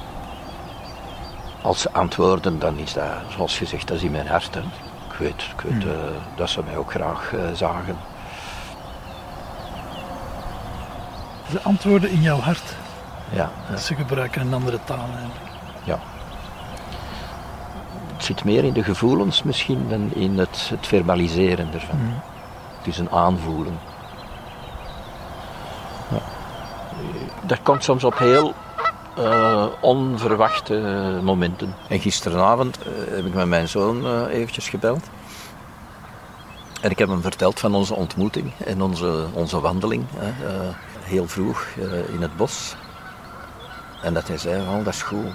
Als 1.61 1.81
ze 1.81 1.91
antwoorden, 1.91 2.59
dan 2.59 2.77
is 2.77 2.93
dat, 2.93 3.05
zoals 3.29 3.57
gezegd, 3.57 3.87
dat 3.87 3.97
is 3.97 4.03
in 4.03 4.11
mijn 4.11 4.27
hart. 4.27 4.53
Hè. 4.53 4.61
Ik 5.09 5.15
weet, 5.19 5.41
ik 5.57 5.61
weet 5.61 5.83
hmm. 5.83 5.91
uh, 5.91 5.97
dat 6.35 6.49
ze 6.49 6.63
mij 6.63 6.77
ook 6.77 6.91
graag 6.91 7.33
zagen. 7.53 7.97
Ze 11.51 11.61
antwoorden 11.61 12.09
in 12.09 12.21
jouw 12.21 12.39
hart? 12.39 12.75
Ja. 13.31 13.49
ja. 13.69 13.77
Ze 13.77 13.95
gebruiken 13.95 14.41
een 14.41 14.53
andere 14.53 14.79
taal 14.83 15.07
eigenlijk. 15.07 15.51
Ja 15.83 15.99
zit 18.25 18.43
meer 18.43 18.63
in 18.63 18.73
de 18.73 18.83
gevoelens 18.83 19.43
misschien 19.43 19.85
dan 19.89 20.13
in 20.13 20.37
het, 20.37 20.67
het 20.69 20.87
verbaliseren 20.87 21.73
ervan. 21.73 21.97
Mm. 21.97 22.21
Is 22.85 22.97
een 22.97 23.11
aanvoelen. 23.11 23.79
Ja. 26.11 26.19
Dat 27.41 27.61
komt 27.63 27.83
soms 27.83 28.03
op 28.03 28.17
heel 28.17 28.53
uh, 29.19 29.65
onverwachte 29.81 30.73
momenten. 31.23 31.75
En 31.89 31.99
gisteravond 31.99 32.79
uh, 32.79 32.85
heb 33.15 33.25
ik 33.25 33.33
met 33.33 33.47
mijn 33.47 33.67
zoon 33.67 34.05
uh, 34.05 34.33
eventjes 34.33 34.69
gebeld. 34.69 35.09
En 36.81 36.91
ik 36.91 36.99
heb 36.99 37.09
hem 37.09 37.21
verteld 37.21 37.59
van 37.59 37.75
onze 37.75 37.95
ontmoeting 37.95 38.51
en 38.65 38.81
onze, 38.81 39.25
onze 39.33 39.59
wandeling. 39.59 40.05
heel 41.01 41.27
vroeg 41.27 41.65
in 42.13 42.21
het 42.21 42.37
bos. 42.37 42.75
En 44.01 44.13
dat 44.13 44.27
hij 44.27 44.37
zei, 44.37 44.61
oh, 44.61 44.83
dat 44.83 44.93
is 44.93 45.01
goed 45.01 45.33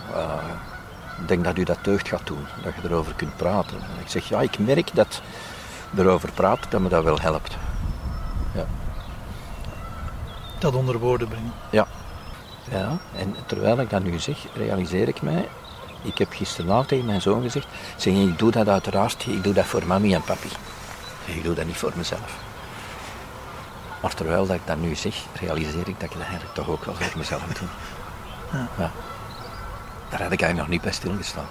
ik 1.21 1.29
denk 1.29 1.45
dat 1.45 1.59
u 1.59 1.65
dat 1.65 1.79
deugd 1.83 2.09
gaat 2.09 2.27
doen, 2.27 2.47
dat 2.63 2.73
je 2.75 2.89
erover 2.89 3.15
kunt 3.15 3.37
praten. 3.37 3.77
En 3.77 4.01
ik 4.01 4.09
zeg, 4.09 4.29
ja, 4.29 4.41
ik 4.41 4.59
merk 4.59 4.91
dat 4.95 5.21
erover 5.97 6.33
praten, 6.33 6.71
dat 6.71 6.81
me 6.81 6.89
dat 6.89 7.05
wel 7.05 7.21
helpt. 7.21 7.57
Ja. 8.55 8.67
Dat 10.59 10.75
onder 10.75 10.99
woorden 10.99 11.29
brengen. 11.29 11.53
Ja. 11.71 11.87
Ja, 12.71 12.99
en 13.17 13.35
terwijl 13.47 13.81
ik 13.81 13.91
dat 13.91 14.03
nu 14.03 14.19
zeg, 14.19 14.39
realiseer 14.55 15.09
ik 15.09 15.23
mij, 15.23 15.49
ik 16.03 16.19
heb 16.19 16.33
gisteravond 16.33 16.89
tegen 16.89 17.07
mijn 17.07 17.21
zoon 17.21 17.43
gezegd, 17.43 17.67
zeg, 17.97 18.15
ik 18.15 18.39
doe 18.39 18.51
dat 18.51 18.69
uiteraard, 18.69 19.27
ik 19.27 19.45
doe 19.45 19.53
dat 19.53 19.65
voor 19.65 19.87
mami 19.87 20.15
en 20.15 20.23
papi. 20.23 20.49
Ik 21.25 21.43
doe 21.43 21.55
dat 21.55 21.67
niet 21.67 21.77
voor 21.77 21.93
mezelf. 21.95 22.39
Maar 24.03 24.15
terwijl 24.15 24.47
dat 24.47 24.57
ik 24.57 24.67
dat 24.67 24.77
nu 24.77 24.95
zeg, 24.95 25.15
realiseer 25.41 25.89
ik 25.89 26.01
dat 26.01 26.11
ik 26.11 26.13
dat 26.13 26.23
eigenlijk 26.23 26.55
toch 26.55 26.69
ook 26.69 26.85
wel 26.85 26.95
voor 26.95 27.19
mezelf 27.19 27.43
doe. 27.43 27.69
Ja. 28.53 28.69
ja. 28.79 28.91
Daar 30.09 30.23
had 30.23 30.33
ik 30.33 30.41
eigenlijk 30.43 30.57
nog 30.57 30.69
niet 30.69 30.81
bij 30.81 30.93
stilgestaan. 30.93 31.49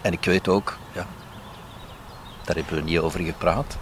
En 0.00 0.12
ik 0.12 0.24
weet 0.24 0.48
ook, 0.48 0.76
ja, 0.92 1.06
daar 2.54 2.64
hebben 2.64 2.84
we 2.84 2.90
niet 2.90 2.98
over 2.98 3.20
gepraat. 3.20 3.76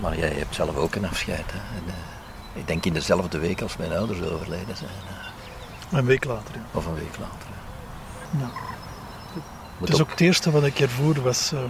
Maar 0.00 0.18
jij 0.18 0.28
hebt 0.28 0.54
zelf 0.54 0.76
ook 0.76 0.94
een 0.94 1.08
afscheid. 1.08 1.52
Hè. 1.52 1.58
En, 1.58 1.84
uh, 1.86 1.92
ik 2.52 2.66
denk 2.66 2.84
in 2.84 2.92
dezelfde 2.92 3.38
week 3.38 3.62
als 3.62 3.76
mijn 3.76 3.92
ouders 3.92 4.22
overleden 4.22 4.76
zijn. 4.76 4.90
Uh, 5.90 5.98
een 5.98 6.04
week 6.04 6.24
later, 6.24 6.54
ja. 6.54 6.62
Of 6.72 6.86
een 6.86 6.94
week 6.94 7.16
later. 7.18 7.48
Ja. 8.38 8.50
Het 9.78 9.88
is 9.88 10.00
ook... 10.00 10.10
het 10.10 10.20
eerste 10.20 10.50
wat 10.50 10.64
ik 10.64 10.78
ervoer 10.78 11.22
was 11.22 11.52
uh, 11.52 11.60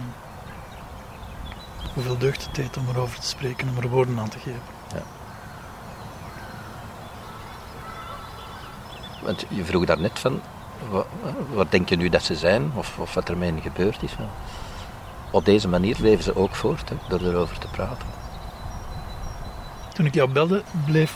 hoeveel 1.93 2.17
deugd 2.17 2.45
het 2.45 2.55
deed 2.55 2.77
om 2.77 2.87
erover 2.89 3.19
te 3.19 3.27
spreken, 3.27 3.69
om 3.69 3.77
er 3.77 3.89
woorden 3.89 4.19
aan 4.19 4.29
te 4.29 4.39
geven. 4.39 4.61
Ja. 4.93 5.03
Want 9.21 9.45
je 9.49 9.65
vroeg 9.65 9.85
daar 9.85 9.99
net 9.99 10.19
van, 10.19 10.41
wat, 10.89 11.07
wat, 11.53 11.71
denk 11.71 11.89
je 11.89 11.95
nu 11.95 12.09
dat 12.09 12.23
ze 12.23 12.35
zijn, 12.35 12.71
of, 12.75 12.99
of 12.99 13.13
wat 13.13 13.29
er 13.29 13.37
met 13.37 13.49
hen 13.49 13.61
gebeurd 13.61 14.03
is. 14.03 14.15
Op 15.35 15.45
deze 15.45 15.67
manier 15.67 15.95
leven 15.99 16.23
ze 16.23 16.35
ook 16.35 16.55
voort, 16.55 16.89
hè, 16.89 16.95
door 17.07 17.21
erover 17.21 17.57
te 17.57 17.67
praten. 17.67 18.07
Toen 19.93 20.05
ik 20.05 20.13
jou 20.13 20.31
belde, 20.31 20.63
bleef 20.85 21.13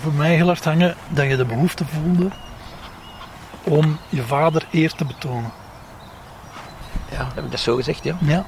voor 0.00 0.12
mij 0.12 0.34
heel 0.34 0.46
hard 0.46 0.64
hangen 0.64 0.94
dat 1.08 1.26
je 1.26 1.36
de 1.36 1.44
behoefte 1.44 1.84
voelde 1.84 2.30
om 3.62 3.98
je 4.08 4.22
vader 4.22 4.66
eer 4.70 4.92
te 4.92 5.04
betonen. 5.04 5.52
Ja, 7.10 7.28
heb 7.34 7.44
ik 7.44 7.50
dat 7.50 7.60
zo 7.60 7.76
gezegd, 7.76 8.04
ja? 8.04 8.16
Ja. 8.20 8.46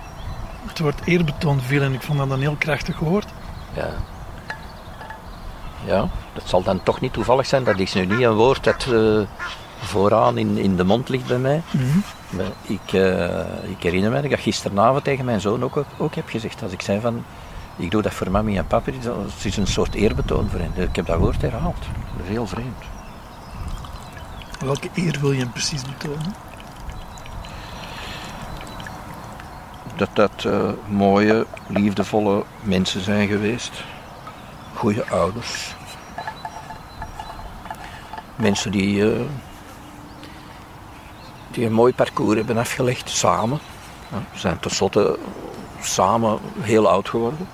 Het 0.66 0.78
woord 0.78 1.00
eerbetoon 1.04 1.60
viel 1.60 1.82
en 1.82 1.92
ik 1.92 2.02
vond 2.02 2.18
dat 2.18 2.28
dan 2.28 2.40
heel 2.40 2.56
krachtig 2.58 2.98
woord. 2.98 3.28
Ja. 3.74 3.88
Ja, 5.84 6.08
dat 6.34 6.48
zal 6.48 6.62
dan 6.62 6.82
toch 6.82 7.00
niet 7.00 7.12
toevallig 7.12 7.46
zijn. 7.46 7.64
Dat 7.64 7.78
is 7.78 7.94
nu 7.94 8.06
niet 8.06 8.20
een 8.20 8.34
woord 8.34 8.64
dat 8.64 8.86
uh, 8.88 9.20
vooraan 9.78 10.38
in, 10.38 10.56
in 10.58 10.76
de 10.76 10.84
mond 10.84 11.08
ligt 11.08 11.26
bij 11.26 11.38
mij. 11.38 11.62
Mm 11.70 12.02
maar 12.30 12.46
ik, 12.62 12.92
uh, 12.92 13.70
ik 13.70 13.82
herinner 13.82 14.10
me 14.10 14.22
dat 14.22 14.30
ik 14.30 14.40
gisteravond 14.40 15.04
tegen 15.04 15.24
mijn 15.24 15.40
zoon 15.40 15.64
ook, 15.64 15.84
ook 15.98 16.14
heb 16.14 16.28
gezegd. 16.28 16.62
Als 16.62 16.72
ik 16.72 16.82
zei 16.82 17.00
van, 17.00 17.24
ik 17.76 17.90
doe 17.90 18.02
dat 18.02 18.12
voor 18.12 18.30
mami 18.30 18.56
en 18.56 18.66
papa, 18.66 18.90
het 18.92 19.44
is 19.44 19.56
een 19.56 19.66
soort 19.66 19.94
eerbetoon 19.94 20.48
voor 20.50 20.60
hen. 20.60 20.72
Ik 20.76 20.96
heb 20.96 21.06
dat 21.06 21.18
woord 21.18 21.42
herhaald. 21.42 21.78
Dat 22.16 22.24
is 22.24 22.28
heel 22.28 22.46
vreemd. 22.46 22.84
Welke 24.64 24.88
eer 24.94 25.18
wil 25.20 25.32
je 25.32 25.38
hem 25.38 25.52
precies 25.52 25.82
betonen? 25.82 26.34
Dat 29.96 30.10
dat 30.12 30.44
uh, 30.46 30.70
mooie, 30.88 31.46
liefdevolle 31.68 32.44
mensen 32.62 33.00
zijn 33.00 33.28
geweest 33.28 33.84
goede 34.76 35.06
ouders. 35.10 35.74
Mensen 38.36 38.70
die, 38.70 38.96
uh, 38.96 39.20
die 41.56 41.66
een 41.66 41.72
mooi 41.72 41.94
parcours 41.94 42.36
hebben 42.36 42.56
afgelegd, 42.56 43.10
samen. 43.10 43.58
We 44.08 44.38
zijn 44.38 44.58
tenslotte 44.58 45.18
samen 45.80 46.38
heel 46.60 46.88
oud 46.88 47.08
geworden. 47.08 47.48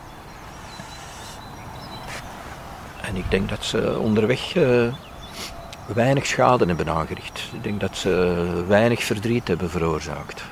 En 3.01 3.17
ik 3.17 3.31
denk 3.31 3.49
dat 3.49 3.65
ze 3.65 3.99
onderweg 3.99 4.55
uh, 4.55 4.93
weinig 5.87 6.27
schade 6.27 6.67
hebben 6.67 6.89
aangericht. 6.89 7.43
Ik 7.53 7.63
denk 7.63 7.81
dat 7.81 7.97
ze 7.97 8.65
weinig 8.69 9.03
verdriet 9.03 9.49
hebben 9.49 9.71
veroorzaakt. 9.71 10.43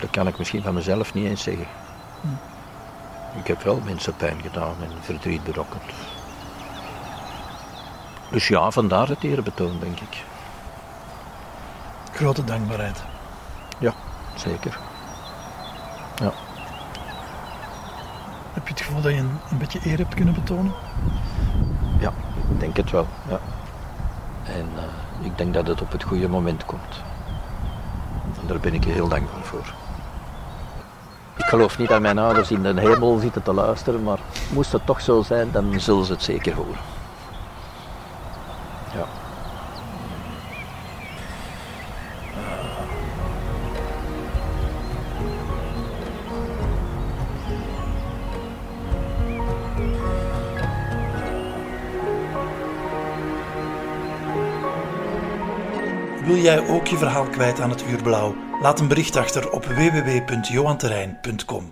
Dat 0.00 0.10
kan 0.10 0.26
ik 0.26 0.38
misschien 0.38 0.62
van 0.62 0.74
mezelf 0.74 1.14
niet 1.14 1.26
eens 1.26 1.42
zeggen. 1.42 1.66
Hm. 2.20 3.38
Ik 3.38 3.46
heb 3.46 3.62
wel 3.62 3.80
mensen 3.84 4.16
pijn 4.16 4.40
gedaan 4.42 4.74
en 4.80 4.90
verdriet 5.00 5.44
berokkend. 5.44 5.82
Dus 8.30 8.48
ja, 8.48 8.70
vandaar 8.70 9.08
het 9.08 9.22
eerbetoon, 9.22 9.78
denk 9.80 10.00
ik. 10.00 10.24
Grote 12.12 12.44
dankbaarheid. 12.44 13.02
Ja, 13.78 13.92
zeker. 14.34 14.78
Ja. 16.14 16.32
Heb 18.52 18.66
je 18.66 18.72
het 18.74 18.82
gevoel 18.82 19.00
dat 19.02 19.12
je 19.12 19.18
een, 19.18 19.38
een 19.50 19.58
beetje 19.58 19.80
eer 19.84 19.98
hebt 19.98 20.14
kunnen 20.14 20.34
betonen? 20.34 20.72
Ja, 21.98 22.12
ik 22.50 22.60
denk 22.60 22.76
het 22.76 22.90
wel. 22.90 23.06
Ja. 23.28 23.38
En 24.44 24.68
uh, 24.76 25.26
ik 25.26 25.38
denk 25.38 25.54
dat 25.54 25.66
het 25.66 25.80
op 25.80 25.92
het 25.92 26.02
goede 26.02 26.28
moment 26.28 26.64
komt. 26.64 27.02
En 28.40 28.46
daar 28.46 28.60
ben 28.60 28.74
ik 28.74 28.84
je 28.84 28.90
heel 28.90 29.08
dankbaar 29.08 29.42
voor. 29.42 29.74
Ik 31.36 31.44
geloof 31.44 31.78
niet 31.78 31.88
dat 31.88 32.00
mijn 32.00 32.18
ouders 32.18 32.50
in 32.50 32.62
de 32.62 32.80
hemel 32.80 33.18
zitten 33.18 33.42
te 33.42 33.52
luisteren, 33.52 34.02
maar 34.02 34.18
moest 34.50 34.72
het 34.72 34.86
toch 34.86 35.00
zo 35.00 35.22
zijn, 35.22 35.50
dan 35.52 35.80
zullen 35.80 36.04
ze 36.04 36.12
het 36.12 36.22
zeker 36.22 36.54
horen. 36.54 36.80
Ja. 38.94 39.21
Jij 56.52 56.68
ook 56.68 56.86
je 56.86 56.96
verhaal 56.96 57.24
kwijt 57.24 57.60
aan 57.60 57.70
het 57.70 57.84
Uur 57.90 58.02
Blauw? 58.02 58.34
Laat 58.60 58.80
een 58.80 58.88
bericht 58.88 59.16
achter 59.16 59.50
op 59.50 59.64
www.johanterrein.com. 59.64 61.71